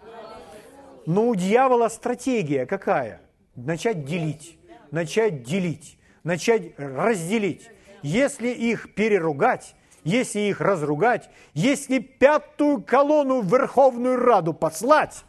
[1.06, 3.22] Но у дьявола стратегия какая?
[3.56, 4.58] Начать делить,
[4.92, 7.70] начать делить, начать разделить.
[8.02, 15.24] Если их переругать, если их разругать, если пятую колонну в Верховную Раду послать,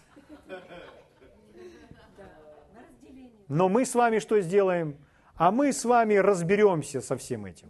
[3.49, 4.97] Но мы с вами что сделаем?
[5.37, 7.69] А мы с вами разберемся со всем этим.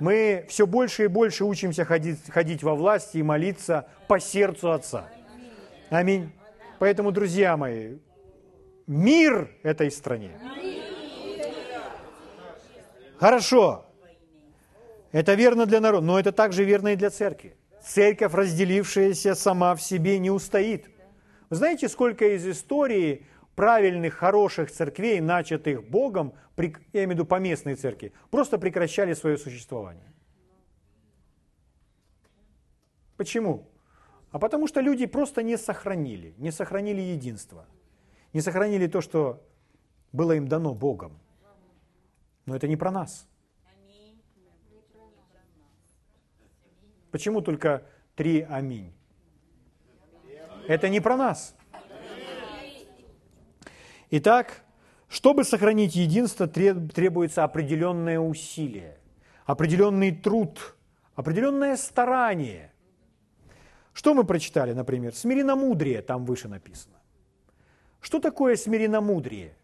[0.00, 5.08] Мы все больше и больше учимся ходить, ходить во власти и молиться по сердцу Отца.
[5.90, 6.32] Аминь.
[6.78, 7.96] Поэтому, друзья мои,
[8.86, 10.38] мир этой стране.
[13.18, 13.86] Хорошо.
[15.12, 17.56] Это верно для народа, но это также верно и для церкви.
[17.82, 20.90] Церковь, разделившаяся сама в себе, не устоит.
[21.48, 23.24] Вы знаете, сколько из истории
[23.56, 30.12] правильных, хороших церквей, начатых Богом, я имею в виду поместные церкви, просто прекращали свое существование?
[33.16, 33.66] Почему?
[34.30, 37.64] А потому что люди просто не сохранили, не сохранили единство,
[38.34, 39.42] не сохранили то, что
[40.12, 41.18] было им дано Богом.
[42.44, 43.26] Но это не про нас.
[47.10, 47.82] Почему только
[48.14, 48.92] три аминь?
[50.68, 51.55] Это не про нас.
[54.10, 54.62] Итак,
[55.08, 58.98] чтобы сохранить единство, требуется определенное усилие,
[59.44, 60.76] определенный труд,
[61.14, 62.72] определенное старание.
[63.92, 65.14] Что мы прочитали, например?
[65.14, 66.96] Смиренномудрие там выше написано.
[68.00, 69.56] Что такое смиренномудрие?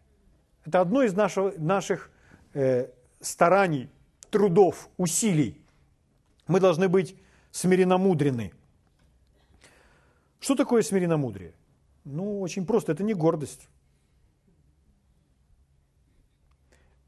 [0.65, 2.09] Это одно из наших, наших
[2.53, 2.89] э,
[3.21, 3.89] стараний,
[4.29, 5.61] трудов, усилий.
[6.47, 7.15] Мы должны быть
[7.51, 8.51] смиренномудрены.
[10.39, 11.53] Что такое смиренномудрие?
[12.03, 13.69] Ну, очень просто, это не гордость.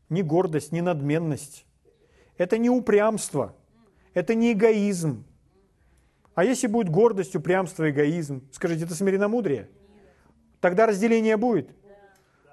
[0.09, 1.65] Не гордость, не надменность.
[2.37, 3.55] Это не упрямство.
[4.13, 5.25] Это не эгоизм.
[6.35, 9.69] А если будет гордость, упрямство, эгоизм, скажите, это смиренномудрие?
[10.59, 11.69] Тогда разделение будет.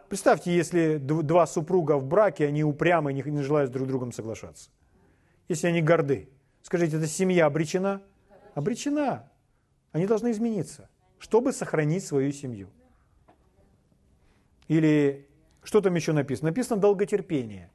[0.08, 4.70] Представьте, если два супруга в браке, они упрямы, не желают с друг другом соглашаться.
[5.48, 6.28] Если они горды.
[6.62, 8.02] Скажите, эта семья обречена?
[8.54, 9.30] Обречена.
[9.90, 10.88] Они должны измениться,
[11.18, 12.68] чтобы сохранить свою семью.
[14.68, 15.28] Или
[15.62, 16.50] что там еще написано?
[16.50, 17.70] Написано долготерпение.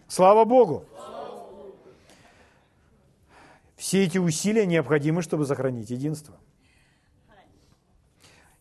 [0.10, 0.84] Слава Богу!
[3.78, 6.36] Все эти усилия необходимы, чтобы сохранить единство.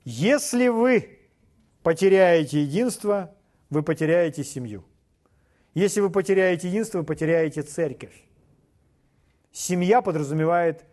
[0.07, 1.19] Если вы
[1.83, 3.35] потеряете единство,
[3.71, 4.85] вы потеряете семью.
[5.75, 8.15] Если вы потеряете единство, вы потеряете церковь.
[9.51, 10.85] Семья подразумевает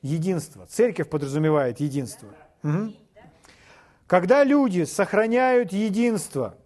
[0.00, 2.28] единство, церковь подразумевает единство.
[2.62, 2.94] Угу.
[4.06, 6.56] Когда люди сохраняют единство,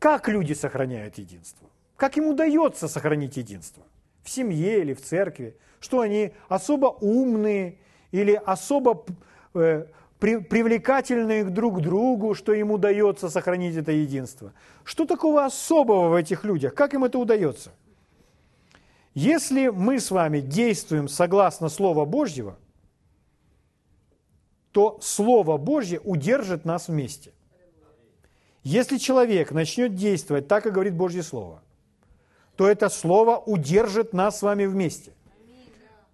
[0.00, 1.70] как люди сохраняют единство?
[1.94, 3.84] Как им удается сохранить единство?
[4.24, 5.56] В семье или в церкви?
[5.78, 7.78] Что они особо умные
[8.10, 9.06] или особо
[9.54, 9.86] э,
[10.20, 14.52] при, привлекательные друг к другу, что им удается сохранить это единство?
[14.84, 16.74] Что такого особого в этих людях?
[16.74, 17.72] Как им это удается?
[19.14, 22.56] Если мы с вами действуем согласно Слова Божьего,
[24.70, 27.32] то Слово Божье удержит нас вместе.
[28.62, 31.62] Если человек начнет действовать так, как говорит Божье Слово–
[32.60, 35.14] то это слово удержит нас с вами вместе.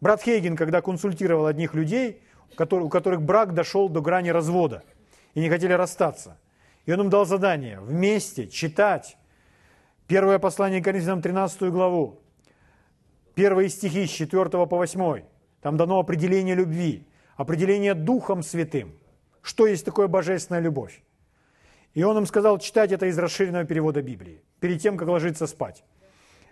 [0.01, 2.23] Брат Хейген, когда консультировал одних людей,
[2.59, 4.83] у которых брак дошел до грани развода
[5.35, 6.39] и не хотели расстаться,
[6.85, 9.17] и он им дал задание вместе читать
[10.07, 12.21] первое послание Коринфянам 13 главу,
[13.35, 15.23] первые стихи с 4 по 8.
[15.61, 18.99] Там дано определение любви, определение Духом Святым.
[19.43, 21.03] Что есть такое божественная любовь?
[21.95, 25.83] И он им сказал читать это из расширенного перевода Библии, перед тем, как ложиться спать.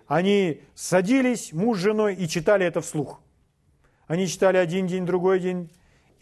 [0.06, 3.20] Они садились, муж с женой, и читали это вслух.
[4.06, 5.70] Они читали один день, другой день.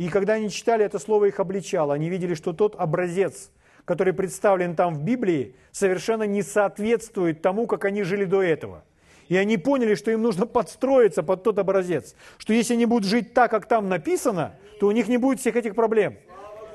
[0.03, 1.95] И когда они читали, это слово их обличало.
[1.95, 3.53] Они видели, что тот образец,
[3.85, 8.83] который представлен там в Библии, совершенно не соответствует тому, как они жили до этого.
[9.29, 12.17] И они поняли, что им нужно подстроиться под тот образец.
[12.39, 15.55] Что если они будут жить так, как там написано, то у них не будет всех
[15.55, 16.19] этих проблем.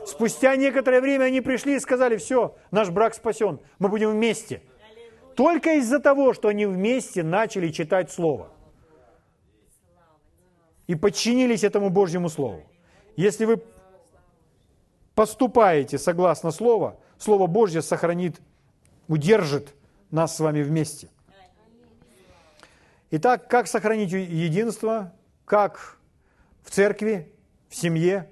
[0.05, 4.61] Спустя некоторое время они пришли и сказали, все, наш брак спасен, мы будем вместе–
[5.35, 8.47] Только из-за того, что они вместе начали читать Слово.
[10.87, 12.63] И подчинились этому Божьему Слову.
[13.17, 13.61] Если вы
[15.15, 18.39] поступаете согласно Слову, Слово Божье сохранит,
[19.07, 19.73] удержит
[20.11, 21.09] нас с вами вместе.
[23.09, 25.13] Итак, как сохранить единство?
[25.45, 25.97] Как
[26.61, 27.33] в церкви,
[27.69, 28.29] в семье?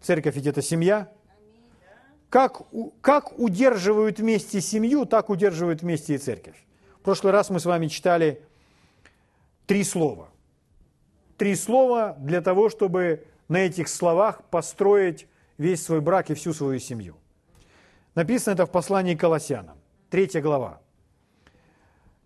[0.00, 1.08] Церковь ведь это семья.
[2.28, 2.62] Как,
[3.02, 6.56] как удерживают вместе семью, так удерживают вместе и церковь.
[6.96, 8.42] В прошлый раз мы с вами читали
[9.66, 10.28] три слова.
[11.36, 15.28] Три слова для того, чтобы на этих словах построить
[15.58, 17.16] весь свой брак и всю свою семью.
[18.14, 19.76] Написано это в послании Колоссянам,
[20.08, 20.80] третья глава.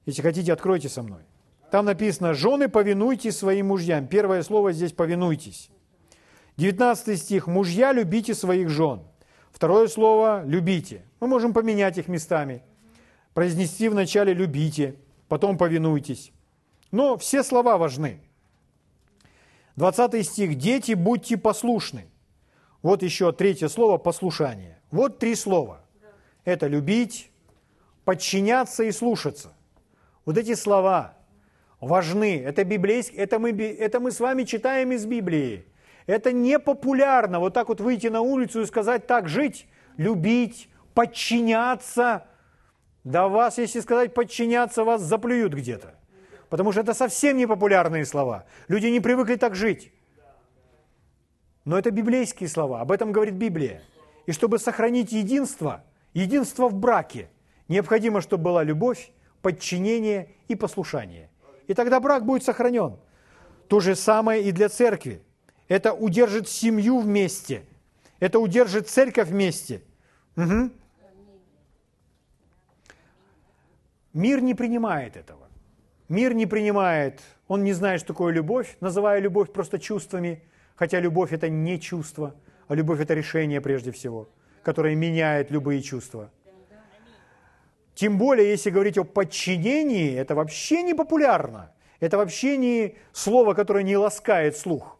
[0.04, 1.22] Если хотите, откройте со мной.
[1.72, 4.06] Там написано, жены, повинуйтесь своим мужьям.
[4.06, 5.68] Первое слово здесь повинуйтесь.
[6.58, 9.02] 19 стих, мужья, любите своих жен.
[9.50, 11.04] Второе слово– любите.
[11.18, 12.62] Мы можем поменять их местами.
[13.34, 14.94] Произнести вначале «любите»,
[15.28, 16.32] потом «повинуйтесь».
[16.92, 18.20] Но все слова важны.
[19.76, 22.06] 20 стих «Дети, будьте послушны».
[22.82, 24.80] Вот еще третье слово «послушание».
[24.90, 25.82] Вот три слова.
[26.44, 27.30] Это «любить»,
[28.04, 29.52] «подчиняться» и «слушаться».
[30.24, 31.14] Вот эти слова
[31.80, 32.42] важны.
[32.42, 35.66] Это библейские, это мы, это мы с вами читаем из Библии.
[36.06, 39.66] Это не популярно вот так вот выйти на улицу и сказать так жить,
[39.96, 42.26] любить, подчиняться.
[43.04, 45.95] Да вас, если сказать подчиняться, вас заплюют где-то.
[46.56, 48.46] Потому что это совсем не популярные слова.
[48.68, 49.92] Люди не привыкли так жить.
[51.66, 53.82] Но это библейские слова, об этом говорит Библия.
[54.24, 55.84] И чтобы сохранить единство,
[56.14, 57.28] единство в браке,
[57.68, 59.10] необходимо, чтобы была любовь,
[59.42, 61.28] подчинение и послушание.
[61.66, 62.96] И тогда брак будет сохранен.
[63.68, 65.20] То же самое и для церкви.
[65.68, 67.66] Это удержит семью вместе.
[68.18, 69.82] Это удержит церковь вместе.
[70.36, 70.70] Угу.
[74.14, 75.45] Мир не принимает этого.
[76.08, 80.42] Мир не принимает, он не знает, что такое любовь, называя любовь просто чувствами,
[80.74, 82.34] хотя любовь это не чувство,
[82.68, 84.28] а любовь это решение прежде всего,
[84.62, 86.30] которое меняет любые чувства.
[87.94, 91.72] Тем более, если говорить о подчинении, это вообще не популярно.
[91.98, 94.96] Это вообще не слово, которое не ласкает слух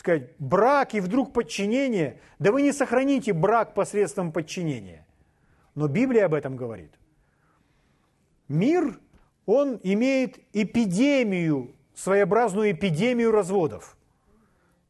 [0.00, 5.06] сказать, брак и вдруг подчинение, да вы не сохраните брак посредством подчинения.
[5.74, 6.92] Но Библия об этом говорит.
[8.48, 8.98] Мир,
[9.50, 13.96] он имеет эпидемию, своеобразную эпидемию разводов.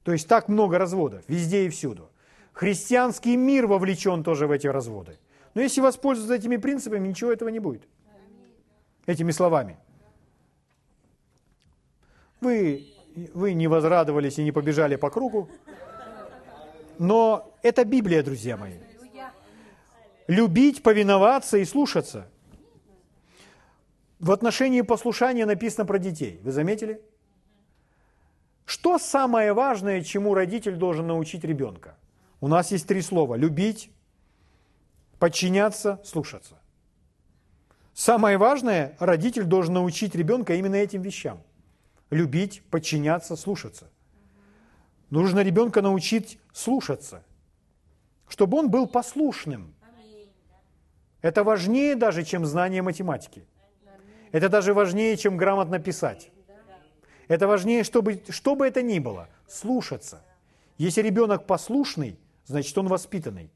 [0.02, 2.11] То есть так много разводов, везде и всюду.
[2.52, 5.18] Христианский мир вовлечен тоже в эти разводы.
[5.54, 7.82] Но если воспользоваться этими принципами, ничего этого не будет.
[9.06, 9.78] Этими словами.
[12.40, 12.86] Вы
[13.34, 15.48] вы не возрадовались и не побежали по кругу.
[16.98, 18.78] Но это Библия, друзья мои.
[20.26, 22.28] Любить, повиноваться и слушаться.
[24.21, 26.41] В отношении послушания написано про детей.
[26.45, 27.03] Вы заметили?
[28.64, 31.97] Что самое важное, чему родитель должен научить ребенка?
[32.41, 33.35] У нас есть три слова.
[33.35, 33.91] Любить,
[35.18, 36.61] подчиняться, слушаться.
[37.95, 41.43] Самое важное, родитель должен научить ребенка именно этим вещам
[42.11, 43.89] любить, подчиняться, слушаться.
[45.09, 47.25] Нужно ребенка научить слушаться,
[48.29, 49.75] чтобы он был послушным.
[51.23, 53.45] Это важнее даже, чем знание математики.
[54.33, 56.31] Это даже важнее, чем грамотно писать.
[57.28, 60.22] Это важнее, чтобы, что бы это ни было, слушаться.
[60.78, 63.51] Если ребенок послушный, значит он воспитанный.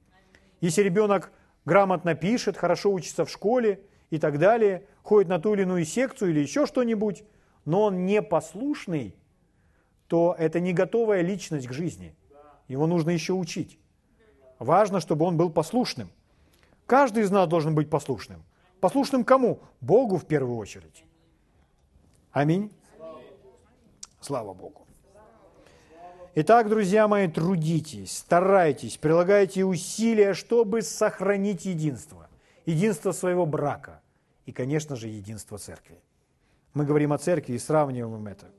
[0.61, 1.33] Если ребенок
[1.64, 6.31] грамотно пишет, хорошо учится в школе и так далее, ходит на ту или иную секцию
[6.31, 7.25] или еще что-нибудь,
[7.64, 9.14] но он не послушный,
[10.07, 12.14] то это не готовая личность к жизни.
[12.68, 13.79] Его нужно еще учить.
[14.59, 16.11] Важно, чтобы он был послушным.
[16.87, 18.45] Каждый из нас должен быть послушным.
[18.85, 19.61] Послушным кому?
[19.80, 21.07] Богу в первую очередь.
[22.32, 22.70] Аминь.
[24.20, 24.87] Слава Богу.
[26.35, 32.28] Итак, друзья мои, трудитесь, старайтесь, прилагайте усилия, чтобы сохранить единство.
[32.66, 34.03] Единство своего брака
[34.45, 35.99] и, конечно же, единство церкви.
[36.74, 38.51] Мы говорим о церкви и сравниваем это.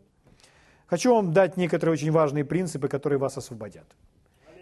[0.87, 3.85] Хочу вам дать некоторые очень важные принципы, которые вас освободят.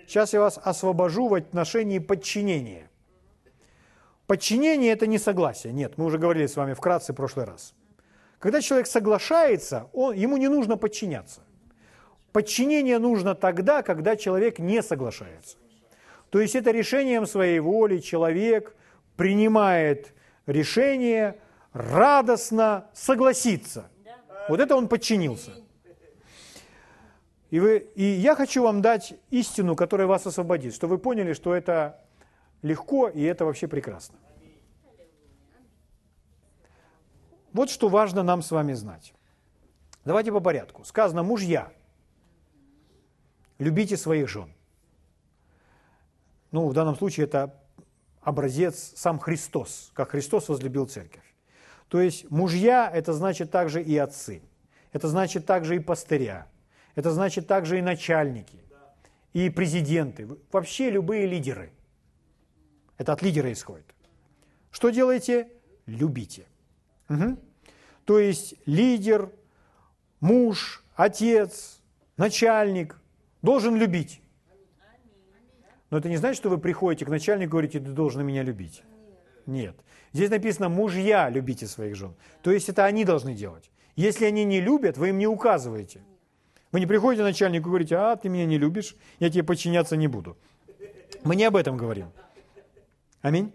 [0.07, 2.89] Сейчас я вас освобожу в отношении подчинения.
[4.34, 5.71] Подчинение– это не согласие.
[5.73, 7.75] Нет, мы уже говорили с вами вкратце в прошлый раз.
[8.39, 11.41] Когда человек соглашается, он, ему не нужно подчиняться.
[12.31, 15.57] Подчинение нужно тогда, когда человек не соглашается.
[16.31, 18.75] То есть это решением своей воли человек
[19.17, 20.15] принимает
[20.47, 21.36] решение
[21.71, 23.91] радостно согласиться.
[24.49, 25.51] Вот это он подчинился.
[27.51, 31.53] И, вы, и я хочу вам дать истину, которая вас освободит, что вы поняли, что
[31.53, 32.03] это
[32.64, 34.18] легко и это вообще прекрасно.
[37.53, 39.14] вот что важно нам с вами знать.
[40.05, 40.84] Давайте по порядку.
[40.84, 41.72] Сказано, мужья,
[43.59, 44.51] любите своих жен.
[46.51, 47.55] Ну, в данном случае это
[48.22, 51.24] образец сам Христос, как Христос возлюбил церковь.
[51.88, 54.41] То есть мужья– это значит также и отцы,
[54.91, 56.47] это значит также и пастыря,
[56.95, 58.64] это значит также и начальники,
[59.34, 61.72] и президенты, вообще любые лидеры.
[62.98, 63.86] Это от лидера исходит.
[64.72, 65.50] Что делаете?
[65.86, 66.46] Любите.
[67.10, 67.38] Угу.
[68.06, 69.32] То есть лидер,
[70.20, 71.80] муж, отец,
[72.18, 73.00] начальник
[73.41, 74.22] должен любить.
[75.89, 78.84] Но это не значит, что вы приходите к начальнику и говорите, ты должен меня любить.
[79.46, 79.76] Нет.
[80.12, 82.16] Здесь написано, мужья любите своих жен.
[82.41, 83.70] То есть это они должны делать.
[83.96, 86.02] Если они не любят, вы им не указываете.
[86.72, 89.96] Вы не приходите к начальнику и говорите, а, ты меня не любишь, я тебе подчиняться
[89.96, 90.36] не буду.
[91.24, 92.08] Мы не об этом говорим.
[93.24, 93.53] Аминь.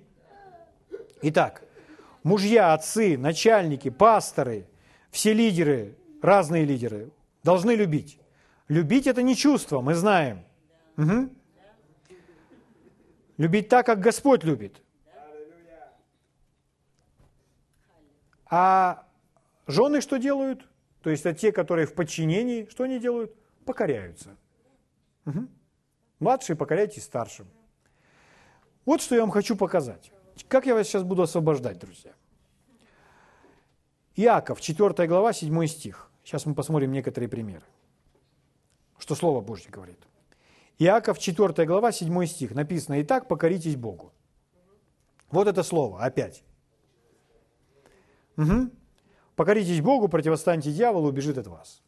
[1.20, 1.62] Итак,
[2.22, 4.66] мужья, отцы, начальники, пасторы,
[5.10, 7.10] все лидеры, разные лидеры,
[7.42, 8.18] должны любить.
[8.68, 10.42] Любить– это не чувство, мы знаем.
[10.96, 11.28] Угу.
[13.36, 14.82] Любить так, как Господь любит.
[18.46, 19.06] А
[19.66, 20.66] жены что делают?
[21.02, 23.34] То есть это те, которые в подчинении, что они делают?
[23.66, 24.34] Покоряются.
[25.26, 25.46] Угу.
[26.20, 27.46] Младшие покоряйтесь старшим.
[28.88, 30.10] Вот что я вам хочу показать.
[30.48, 32.12] Как я вас сейчас буду освобождать, друзья?
[34.16, 36.10] Иаков, 4 глава, 7 стих.
[36.24, 37.66] Сейчас мы посмотрим некоторые примеры.
[38.98, 39.98] Что Слово Божье говорит.
[40.78, 42.54] Иаков, 4 глава, 7 стих.
[42.54, 44.10] Написано, «Итак, покоритесь Богу».
[45.30, 46.42] Вот это слово, опять.
[48.38, 48.70] Угу.
[49.36, 51.82] «Покоритесь Богу, противостаньте дьяволу, убежит от вас».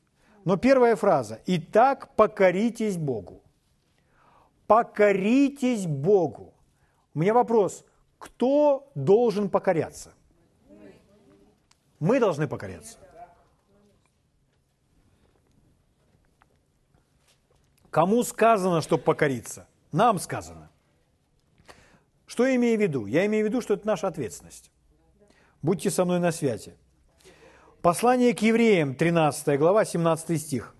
[0.44, 3.42] Но первая фраза «Итак, покоритесь Богу».
[4.66, 6.52] Покоритесь Богу.
[7.14, 7.84] У меня вопрос,
[8.18, 10.12] кто должен покоряться?
[11.98, 12.98] Мы должны покоряться.
[17.90, 19.66] Кому сказано, чтобы покориться?
[19.92, 20.70] Нам сказано.
[22.26, 23.06] Что я имею в виду?
[23.06, 24.70] Я имею в виду, что это наша ответственность.
[25.62, 26.76] Будьте со мной на связи.
[27.82, 30.76] Послание к евреям, 13 глава, 17 стих.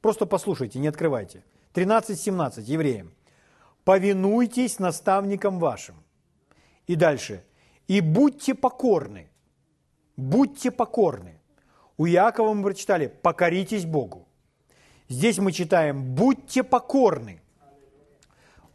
[0.00, 1.44] Просто послушайте, не открывайте.
[1.74, 3.12] 13-17, евреям.
[3.84, 5.96] «Повинуйтесь наставникам вашим».
[6.86, 7.44] И дальше.
[7.88, 9.28] «И будьте покорны,
[10.16, 11.40] будьте покорны.
[11.96, 14.28] У Иакова мы прочитали, покоритесь Богу.
[15.08, 17.42] Здесь мы читаем, будьте покорны.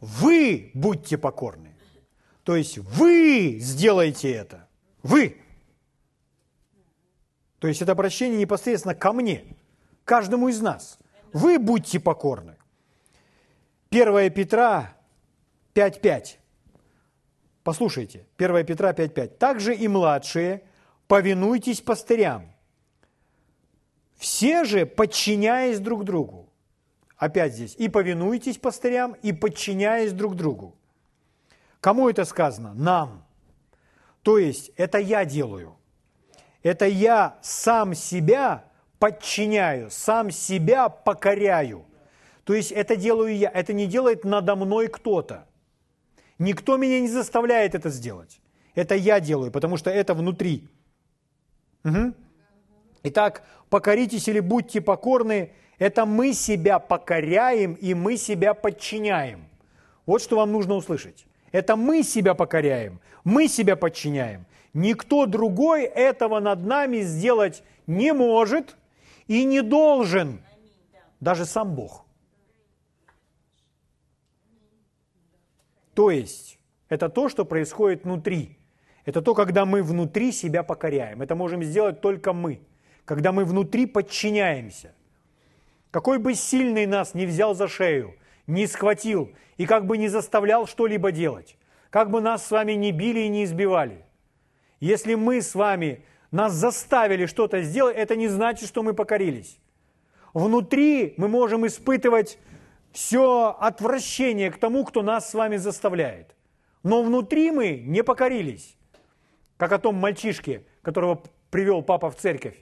[0.00, 1.74] Вы будьте покорны.
[2.44, 4.68] То есть вы сделаете это.
[5.02, 5.40] Вы.
[7.58, 9.44] То есть это обращение непосредственно ко мне,
[10.04, 10.98] каждому из нас.
[11.32, 12.56] Вы будьте покорны.
[13.90, 14.94] 1 Петра
[15.78, 16.36] 5.5.
[17.62, 19.28] Послушайте, 1 Петра 5.5.
[19.38, 20.62] Также и младшие–
[21.08, 22.52] повинуйтесь пастырям.
[24.16, 26.52] Все же, подчиняясь друг другу,
[27.16, 30.76] опять здесь, и повинуйтесь пастырям, и подчиняясь друг другу.
[31.80, 32.74] Кому это сказано?
[32.74, 33.24] Нам.
[34.22, 35.76] То есть, это я делаю.
[36.62, 38.64] Это я сам себя
[38.98, 41.86] подчиняю, сам себя покоряю.
[42.44, 45.46] То есть, это делаю я, это не делает надо мной кто-то.
[46.38, 48.40] Никто меня не заставляет это сделать.
[48.74, 50.68] Это я делаю, потому что это внутри.
[51.84, 52.14] Угу.
[53.04, 59.48] Итак, покоритесь или будьте покорны, это мы себя покоряем и мы себя подчиняем.
[60.06, 61.26] Вот что вам нужно услышать.
[61.52, 64.46] Это мы себя покоряем, мы себя подчиняем.
[64.74, 68.76] Никто другой этого над нами сделать не может
[69.26, 70.40] и не должен,
[71.20, 72.04] даже сам Бог.
[75.98, 78.56] То есть, это то, что происходит внутри.
[79.04, 81.22] Это то, когда мы внутри себя покоряем.
[81.22, 82.60] Это можем сделать только мы,
[83.04, 84.94] когда мы внутри подчиняемся.
[85.90, 88.14] Какой бы сильный нас не взял за шею,
[88.46, 91.56] не схватил и как бы не заставлял что-либо делать,
[91.90, 94.04] как бы нас с вами не били и не избивали,
[94.78, 99.58] если мы с вами нас заставили что-то сделать, это не значит, что мы покорились.
[100.32, 102.38] Внутри мы можем испытывать
[102.92, 106.34] все отвращение к тому, кто нас с вами заставляет.
[106.82, 108.76] Но внутри мы не покорились
[109.56, 112.56] как о том мальчишке, которого привел папа в церковь.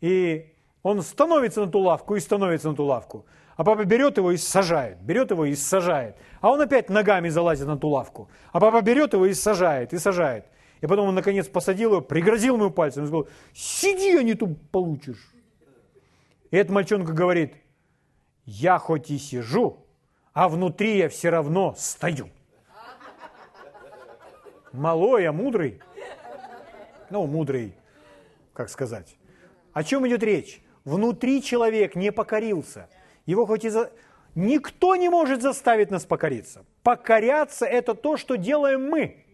[0.00, 0.52] И
[0.82, 3.26] он становится на ту лавку и становится на ту лавку.
[3.56, 6.16] А папа берет его и сажает, берет его и сажает.
[6.40, 8.28] А он опять ногами залазит на ту лавку.
[8.52, 10.44] А папа берет его и сажает, и сажает.
[10.82, 14.54] И потом он, наконец, посадил его, пригрозил ему пальцем и сказал, сиди, а не ту
[14.70, 15.32] получишь.
[16.50, 17.54] И этот мальчонка говорит,
[18.46, 19.84] я хоть и сижу,
[20.32, 22.30] а внутри я все равно стою.
[24.72, 25.80] Малой, а мудрый
[27.10, 27.74] ну, мудрый,
[28.52, 29.16] как сказать.
[29.72, 30.62] О чем идет речь?
[30.84, 32.88] Внутри человек не покорился.
[33.26, 33.92] Его хоть и за...
[34.34, 36.64] Никто не может заставить нас покориться.
[36.82, 39.24] Покоряться– это то, что делаем мы.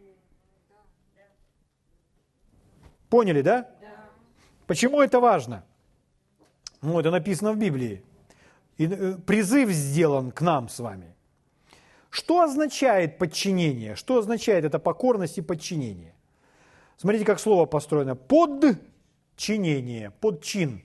[3.10, 3.68] Поняли, да?
[4.66, 5.64] Почему это важно?
[6.80, 8.02] Ну, это написано в Библии.
[8.78, 11.14] Э, призыв сделан к нам с вами.
[12.10, 13.96] Что означает подчинение?
[13.96, 16.14] Что означает это покорность и подчинение?
[16.96, 18.14] Смотрите, как слово построено.
[18.14, 20.82] Подчинение, подчин.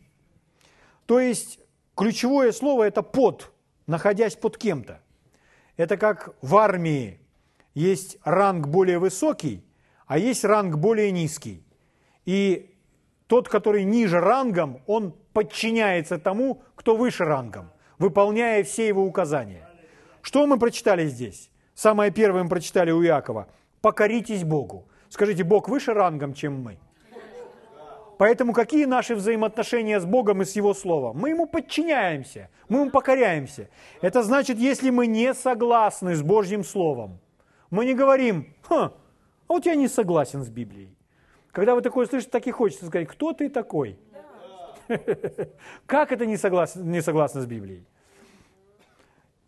[1.05, 1.59] То есть
[1.95, 3.51] ключевое слово– это под,
[3.87, 5.01] находясь под кем-то.
[5.75, 7.19] Это как в армии
[7.73, 9.63] есть ранг более высокий,
[10.05, 11.63] а есть ранг более низкий.
[12.25, 12.75] И
[13.27, 17.69] тот, который ниже рангом, он подчиняется тому, кто выше рангом,
[17.99, 19.67] выполняя все его указания.
[20.21, 21.49] Что мы прочитали здесь?
[21.73, 23.47] Самое первое мы прочитали у Иакова.
[23.81, 24.87] «Покоритесь Богу».
[25.09, 26.77] Скажите, Бог выше рангом, чем мы?
[28.17, 31.17] Поэтому какие наши взаимоотношения с Богом и с Его Словом?
[31.17, 33.69] Мы Ему подчиняемся, мы Ему покоряемся.
[34.01, 37.19] Это значит, если мы не согласны с Божьим Словом,
[37.69, 38.91] мы не говорим, «Ха, а
[39.47, 40.97] вот я не согласен с Библией».
[41.51, 43.99] Когда вы такое слышите, так и хочется сказать, кто ты такой?
[45.85, 47.85] Как это не согласно, не согласно с Библией?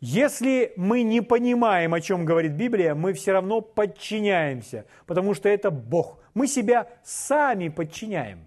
[0.02, 5.72] Если мы не понимаем, о чем говорит Библия, мы все равно подчиняемся, потому что это
[5.72, 6.20] Бог.
[6.34, 8.46] Мы себя сами подчиняем.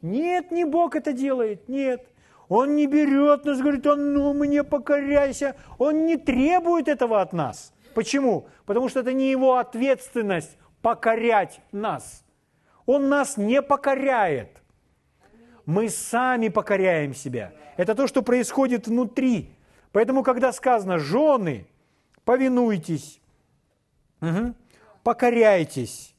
[0.00, 2.06] Нет, не Бог это делает, нет.
[2.48, 5.56] Он не берет нас, говорит, он, ну, мне покоряйся.
[5.78, 7.72] Он не требует этого от нас.
[7.94, 8.46] Почему?
[8.66, 12.24] Потому что это не его ответственность покорять нас.
[12.84, 14.62] Он нас не покоряет.
[15.66, 17.52] Мы сами покоряем себя.
[17.76, 19.50] Это то, что происходит внутри.
[19.92, 21.66] Поэтому, когда сказано «жены,
[22.24, 23.20] повинуйтесь»,
[24.20, 24.54] угу,
[25.02, 26.14] покоряйтесь,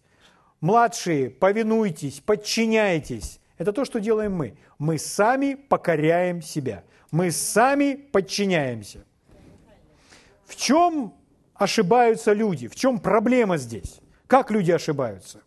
[0.60, 4.58] младшие, повинуйтесь, подчиняйтесь, это то, что делаем мы.
[4.78, 6.84] Мы сами покоряем себя.
[7.12, 9.06] Мы сами подчиняемся.
[10.46, 11.14] В чем
[11.56, 12.68] ошибаются люди?
[12.68, 14.00] В чем проблема здесь?
[14.28, 15.42] Как люди ошибаются?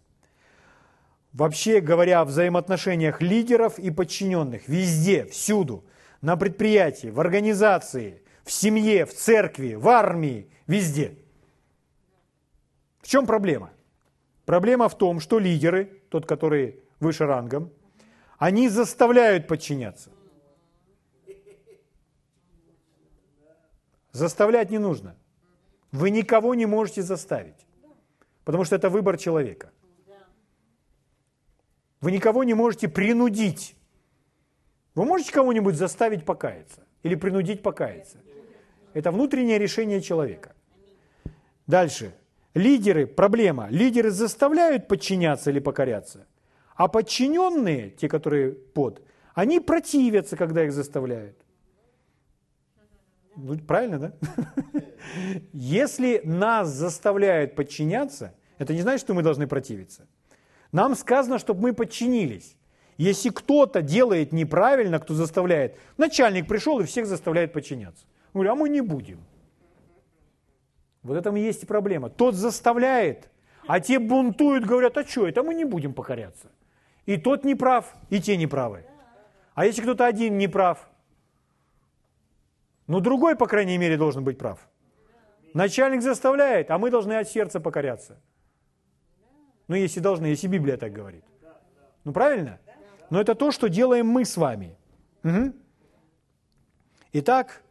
[1.32, 5.84] Вообще говоря, о взаимоотношениях лидеров и подчиненных, везде, всюду,
[6.20, 11.16] на предприятии, в организации, в семье, в церкви, в армии, везде.
[13.00, 13.70] В чем проблема?
[14.44, 17.70] Проблема в том, что лидеры, тот, который выше рангом,
[18.38, 20.10] они заставляют подчиняться.
[24.12, 25.14] Заставлять не нужно.
[25.92, 27.66] Вы никого не можете заставить,
[28.44, 29.70] потому что это выбор человека–
[32.00, 33.76] вы никого не можете принудить.
[34.94, 38.18] Вы можете кого-нибудь заставить покаяться или принудить покаяться.
[38.94, 40.54] Это внутреннее решение человека.
[41.66, 42.14] Дальше.
[42.54, 43.68] Лидеры, проблема.
[43.70, 46.26] Лидеры заставляют подчиняться или покоряться,
[46.74, 49.02] а подчиненные, те, которые под,
[49.34, 51.36] они противятся, когда их заставляют.
[53.36, 54.12] Ну, правильно, да?
[55.52, 60.08] Если нас заставляют подчиняться, это не значит, что мы должны противиться.
[60.72, 62.56] Нам сказано, чтобы мы подчинились.
[62.96, 68.04] Если кто-то делает неправильно, кто заставляет, начальник пришел и всех заставляет подчиняться.
[68.34, 69.20] Говорю, а мы не будем.
[71.02, 72.10] Вот этом и есть проблема.
[72.10, 73.30] Тот заставляет,
[73.66, 76.48] а те бунтуют, говорят, а что это, мы не будем покоряться.
[77.06, 78.84] И тот не прав, и те не правы.
[79.54, 80.90] А если кто-то один не прав,
[82.86, 84.58] ну другой, по крайней мере, должен быть прав.
[85.54, 88.20] Начальник заставляет, а мы должны от сердца покоряться.
[89.70, 91.22] Ну, если должны, если Библия так говорит.
[92.02, 92.58] Ну, правильно?
[93.08, 94.76] Но это то, что делаем мы с вами.
[95.22, 95.52] Угу.
[97.12, 97.62] Итак,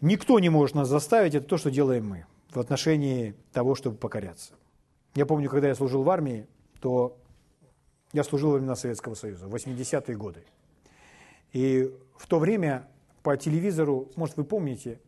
[0.00, 4.54] никто не может нас заставить, это то, что делаем мы в отношении того, чтобы покоряться.
[5.14, 6.46] Я помню, когда я служил в армии,
[6.80, 7.18] то
[8.14, 10.42] я служил во времена Советского Союза, 80-е годы.
[11.52, 12.88] И в то время
[13.22, 15.02] по телевизору, может, вы помните,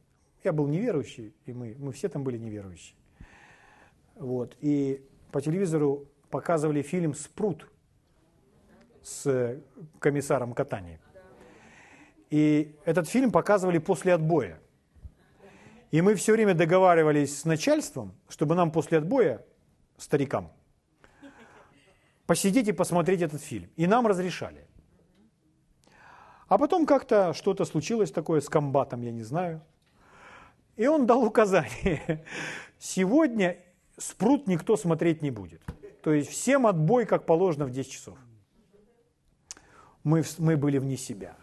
[0.44, 2.98] я был неверующий, и мы, мы все там были неверующие.
[4.16, 4.56] Вот.
[4.60, 7.68] И по телевизору показывали фильм «Спрут»
[9.02, 9.60] с
[10.00, 10.98] комиссаром Катани.
[12.30, 14.58] И этот фильм показывали после отбоя.
[15.92, 19.44] И мы все время договаривались с начальством, чтобы нам после отбоя,
[19.96, 20.50] старикам,
[22.26, 23.70] посидеть и посмотреть этот фильм.
[23.76, 24.66] И нам разрешали.
[26.48, 29.62] А потом как-то что-то случилось такое с комбатом, я не знаю.
[30.76, 32.24] И он дал указание.
[32.78, 33.56] Сегодня
[33.98, 35.62] спрут никто смотреть не будет.
[36.02, 38.18] То есть всем отбой, как положено, в 10 часов.
[40.04, 41.36] Мы, мы были вне себя.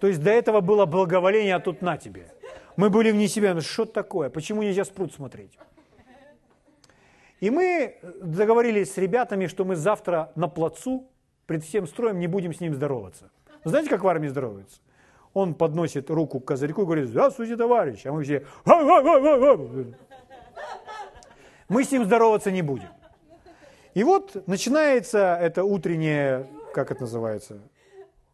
[0.00, 2.30] То есть до этого было благоволение, а тут на тебе.
[2.76, 3.54] Мы были вне себя.
[3.54, 4.28] Ну что такое?
[4.30, 5.58] Почему нельзя спрут смотреть?
[7.40, 11.08] И мы договорились с ребятами, что мы завтра на плацу
[11.46, 13.30] пред всем строем не будем с ним здороваться.
[13.64, 14.80] Знаете, как в армии здороваются?
[15.36, 18.06] Он подносит руку к козырьку и говорит, здравствуйте, товарищ.
[18.06, 18.46] А мы все,
[21.68, 22.88] мы с ним здороваться не будем.
[23.92, 27.58] И вот начинается это утреннее, как это называется,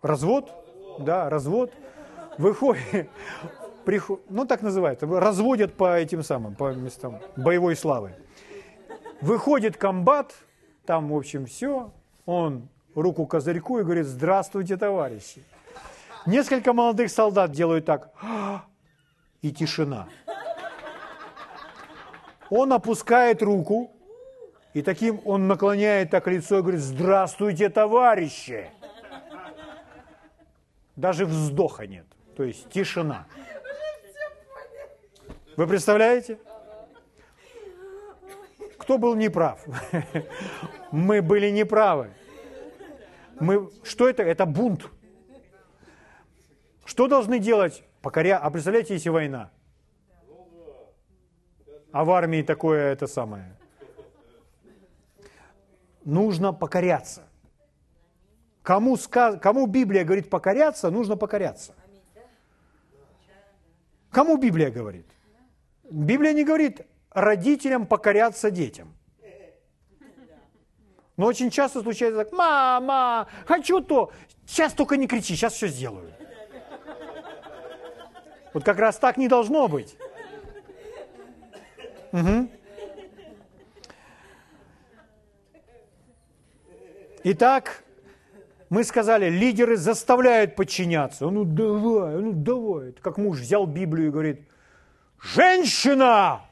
[0.01, 0.53] развод,
[1.01, 1.73] да, развод.
[2.39, 3.11] Выходит,
[3.85, 8.15] приход, ну так называется, разводят по этим самым, по местам боевой славы.
[9.21, 10.33] Выходит комбат,
[10.87, 11.91] там, в общем, все,
[12.27, 15.43] он руку козырьку и говорит, здравствуйте, товарищи.
[16.27, 18.13] Несколько молодых солдат делают так,
[19.41, 20.09] и тишина.
[22.49, 23.93] Он опускает руку,
[24.75, 28.71] и таким он наклоняет так лицо и говорит, здравствуйте, товарищи.
[30.97, 32.07] Даже вздоха нет,
[32.37, 33.27] то есть тишина.
[35.57, 36.39] Вы представляете?
[38.79, 39.65] Кто был неправ?
[40.91, 42.11] Мы были неправы.
[43.41, 44.23] Мы, что это?
[44.23, 44.89] Это бунт.
[46.85, 47.85] Что должны делать?
[48.01, 48.39] Покоря...
[48.39, 49.51] А представляете, если война?
[51.93, 53.57] А в армии такое это самое.
[56.05, 57.23] Нужно покоряться.
[58.63, 59.39] Кому, сказ...
[59.41, 61.75] Кому Библия говорит покоряться, нужно покоряться.
[64.11, 65.07] Кому Библия говорит?
[65.91, 68.95] Библия не говорит родителям покоряться детям.
[71.17, 74.13] Но очень часто случается так, мама, хочу то,
[74.47, 76.11] сейчас только не кричи, сейчас все сделаю.
[78.53, 79.97] Вот как раз так не должно быть.
[82.13, 82.49] Угу.
[87.25, 87.85] Итак,
[88.69, 91.31] мы сказали, лидеры заставляют подчиняться.
[91.31, 92.93] Ну давай, ну давай.
[93.01, 94.41] Как муж взял Библию и говорит,
[95.21, 96.43] женщина,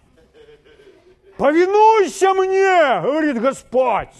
[1.36, 4.14] повинуйся мне, говорит Господь.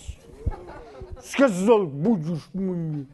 [1.25, 3.07] Сказал, будешь мне.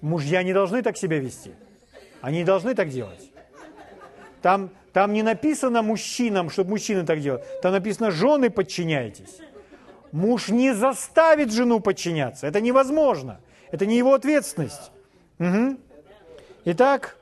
[0.00, 1.52] Мужья не должны так себя вести.
[2.20, 3.30] Они должны так делать.
[4.42, 7.44] Там, там не написано мужчинам, чтобы мужчины так делали.
[7.62, 9.38] Там написано, жены подчиняйтесь.
[10.12, 12.46] Муж не заставит жену подчиняться.
[12.46, 13.40] Это невозможно.
[13.70, 14.90] Это не его ответственность.
[15.38, 15.76] Угу.
[16.64, 17.16] Итак,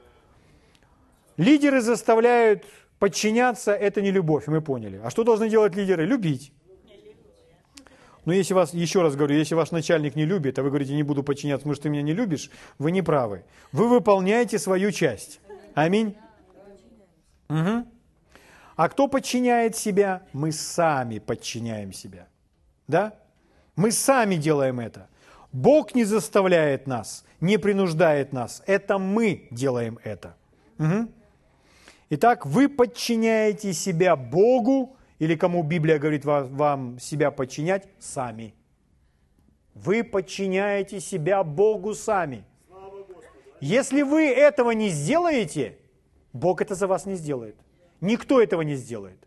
[1.37, 2.65] лидеры заставляют
[2.99, 4.99] подчиняться, это не любовь, мы поняли.
[5.05, 6.07] А что должны делать лидеры?
[6.07, 6.54] Любить.
[8.25, 11.03] Но если вас, еще раз говорю, если ваш начальник не любит, а вы говорите, не
[11.03, 13.45] буду подчиняться, потому что ты меня не любишь, вы не правы.
[13.73, 15.41] Вы выполняете свою часть.
[15.75, 16.17] Аминь.
[17.49, 17.87] Угу.
[18.77, 20.23] А кто подчиняет себя?
[20.33, 22.27] Мы сами подчиняем себя.
[22.89, 23.15] Да?
[23.77, 25.09] Мы сами делаем это.
[25.53, 28.63] Бог не заставляет нас, не принуждает нас.
[28.67, 30.35] Это мы делаем это.
[30.79, 31.09] Угу.
[32.11, 38.55] Итак, вы подчиняете себя Богу, или кому Библия говорит вам себя подчинять, сами.
[39.75, 42.45] Вы подчиняете себя Богу сами.
[43.61, 45.79] Если вы этого не сделаете,
[46.33, 47.57] Бог это за вас не сделает.
[48.01, 49.19] Никто этого не сделает.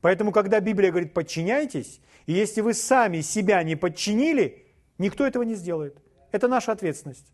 [0.00, 4.66] Поэтому, когда Библия говорит «подчиняйтесь», и если вы сами себя не подчинили,
[4.98, 5.96] никто этого не сделает.
[6.32, 7.32] Это наша ответственность.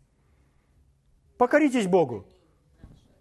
[1.37, 2.25] Покоритесь Богу.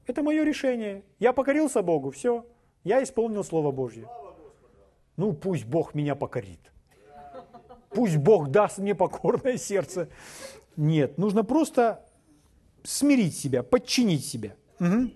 [0.06, 1.02] Это мое решение.
[1.18, 2.44] Я покорился Богу, все.
[2.84, 4.08] Я исполнил Слово Божье.
[5.18, 6.60] Ну, пусть Бог меня покорит.
[7.90, 10.08] Пусть Бог даст мне покорное сердце.
[10.76, 12.04] Нет, нужно просто
[12.84, 14.54] смирить себя, подчинить себя.
[14.78, 15.10] Угу.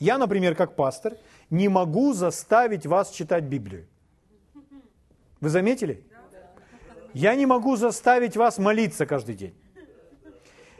[0.00, 1.16] Я, например, как пастор,
[1.50, 3.86] не могу заставить вас читать Библию.
[5.40, 6.04] Вы заметили?
[7.14, 9.54] Я не могу заставить вас молиться каждый день.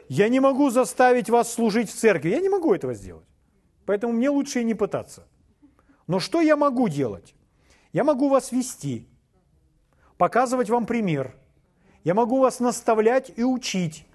[0.09, 2.29] Я не могу заставить вас служить в церкви.
[2.31, 3.25] Я не могу этого сделать.
[3.85, 5.25] Поэтому мне лучше и не пытаться.
[6.07, 7.33] Но что я могу делать?
[7.93, 9.07] Я могу вас вести,
[10.17, 11.35] показывать вам пример.
[12.03, 14.05] Я могу вас наставлять и учить.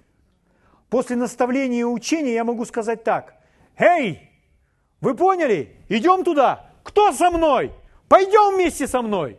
[0.88, 3.34] После наставления и учения я могу сказать так.
[3.76, 4.30] «Эй,
[5.00, 5.76] вы поняли?
[5.88, 6.70] Идем туда.
[6.82, 7.72] Кто со мной?
[8.08, 9.38] Пойдем вместе со мной.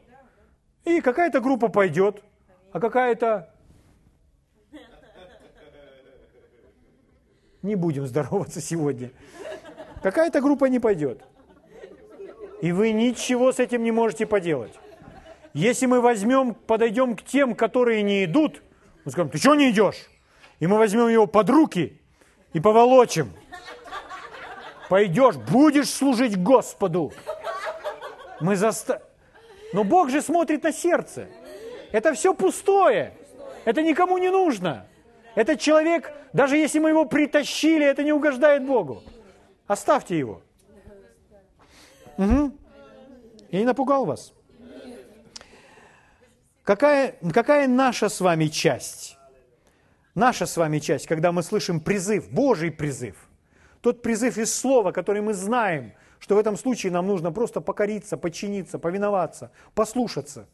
[0.83, 2.23] И какая-то группа пойдет,
[2.71, 3.49] а какая-то...
[7.61, 9.11] Не будем здороваться сегодня.
[10.01, 11.23] Какая-то группа не пойдет.
[12.63, 14.73] И вы ничего с этим не можете поделать.
[15.53, 18.63] Если мы возьмем, подойдем к тем, которые не идут,
[19.05, 20.07] мы скажем, ты что не идешь?
[20.59, 22.01] И мы возьмем его под руки
[22.53, 23.33] и поволочим–
[24.93, 27.11] пойдешь, будешь служить Господу.
[28.39, 29.01] Мы заста...
[29.73, 31.29] Но Бог же смотрит на сердце.
[31.91, 33.17] Это все пустое.
[33.65, 34.85] Это никому не нужно.
[35.33, 39.01] Этот человек, даже если мы его притащили, это не угождает Богу.
[39.65, 40.43] Оставьте его.
[42.17, 42.51] Угу.
[43.51, 44.33] Я не напугал вас.
[46.63, 49.17] Какая, какая наша с вами часть?
[50.15, 53.15] Наша с вами часть, когда мы слышим призыв, Божий призыв.
[53.81, 58.15] Тот призыв из слова, который мы знаем, что в этом случае нам нужно просто покориться,
[58.15, 60.47] подчиниться, повиноваться, послушаться.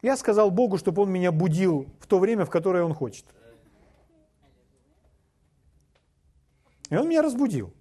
[0.00, 3.24] Я сказал Богу, чтобы Он меня будил в то время, в которое Он хочет.
[6.90, 7.72] И Он меня разбудил.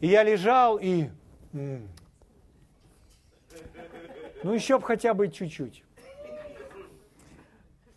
[0.00, 1.10] И я лежал и...
[4.42, 5.82] Ну, еще бы хотя бы чуть-чуть.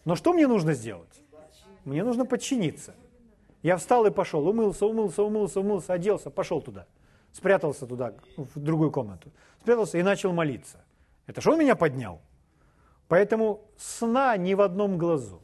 [0.06, 1.22] Но что мне нужно сделать?
[1.86, 2.96] Мне нужно подчиниться.
[3.62, 6.88] Я встал и пошел, умылся, умылся, умылся, умылся, оделся, пошел туда.
[7.32, 9.32] Спрятался туда, в другую комнату.
[9.62, 10.84] Спрятался и начал молиться.
[11.28, 12.22] Это что он меня поднял?
[13.08, 15.42] Поэтому сна ни в одном глазу.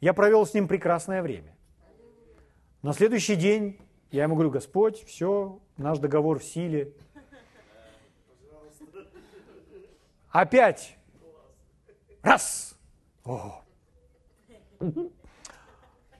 [0.00, 1.54] Я провел с ним прекрасное время.
[2.82, 3.78] На следующий день
[4.10, 6.92] я ему говорю, Господь, все, наш договор в силе.
[10.30, 10.96] Опять.
[12.22, 12.76] Раз.
[13.24, 13.62] О.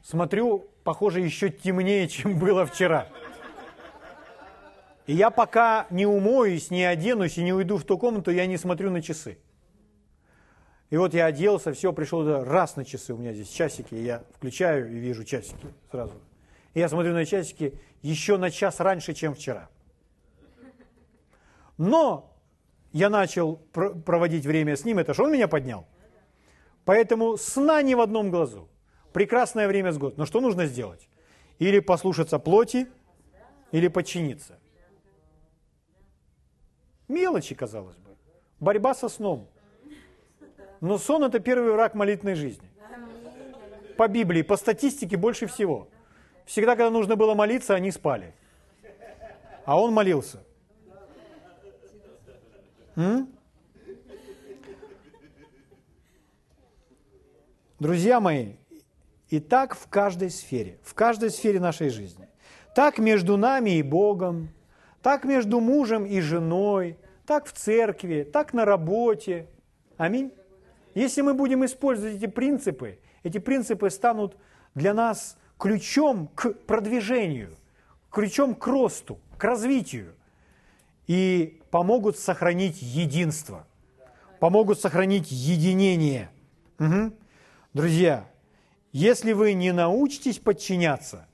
[0.02, 3.08] Смотрю, похоже, еще темнее, чем было вчера.
[5.06, 8.56] И я пока не умоюсь, не оденусь и не уйду в ту комнату, я не
[8.56, 9.38] смотрю на часы.
[10.90, 14.90] И вот я оделся, все, пришел раз на часы, у меня здесь часики, я включаю
[14.90, 16.14] и вижу часики сразу.
[16.76, 19.70] Я смотрю на часики еще на час раньше, чем вчера.
[21.78, 22.36] Но
[22.92, 25.86] я начал проводить время с ним, это что он меня поднял.
[26.84, 28.68] Поэтому сна не в одном глазу.
[29.14, 30.18] Прекрасное время с год.
[30.18, 31.08] Но что нужно сделать?
[31.58, 32.88] Или послушаться плоти,
[33.72, 34.58] или подчиниться.
[37.08, 38.10] Мелочи, казалось бы.
[38.60, 39.48] Борьба со сном.
[40.82, 42.68] Но сон– это первый враг молитвенной жизни.
[43.96, 45.88] По Библии, по статистике больше всего.
[46.46, 48.32] Всегда, когда нужно было молиться, они спали.
[49.64, 50.42] А он молился.
[52.94, 53.28] М?
[57.78, 58.54] Друзья мои,
[59.28, 62.28] и так в каждой сфере, в каждой сфере нашей жизни.
[62.74, 64.48] Так между нами и Богом,
[65.02, 69.48] так между мужем и женой, так в церкви, так на работе.
[69.96, 70.32] Аминь.
[70.94, 74.36] Если мы будем использовать эти принципы, эти принципы станут
[74.74, 77.56] для нас ключом к продвижению,
[78.10, 80.14] ключом к росту, к развитию
[81.06, 83.66] и помогут сохранить единство,
[84.40, 86.30] помогут сохранить единение.
[86.78, 87.12] Угу.
[87.74, 88.28] Друзья,
[88.92, 91.26] если вы не научитесь подчиняться,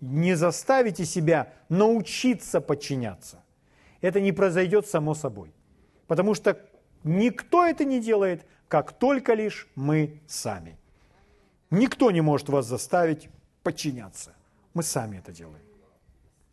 [0.00, 3.42] не заставите себя научиться подчиняться,
[4.00, 5.52] это не произойдет само собой.
[6.06, 6.58] Потому что
[7.04, 10.78] никто это не делает, как только лишь мы сами.
[11.70, 13.28] Никто не может вас заставить
[13.62, 14.34] подчиняться.
[14.74, 15.62] Мы сами это делаем.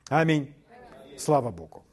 [0.09, 0.53] Аминь.
[1.17, 1.83] Слава Богу.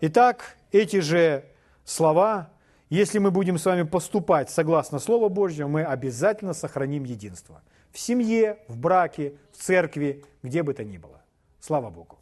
[0.00, 1.44] Итак, эти же
[1.84, 2.50] слова,
[2.88, 7.62] если мы будем с вами поступать согласно Слову Божьему, мы обязательно сохраним единство.
[7.92, 11.20] В семье, в браке, в церкви, где бы то ни было.
[11.60, 12.18] Слава Богу.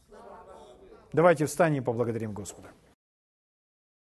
[1.12, 2.68] Давайте встанем и поблагодарим Господа.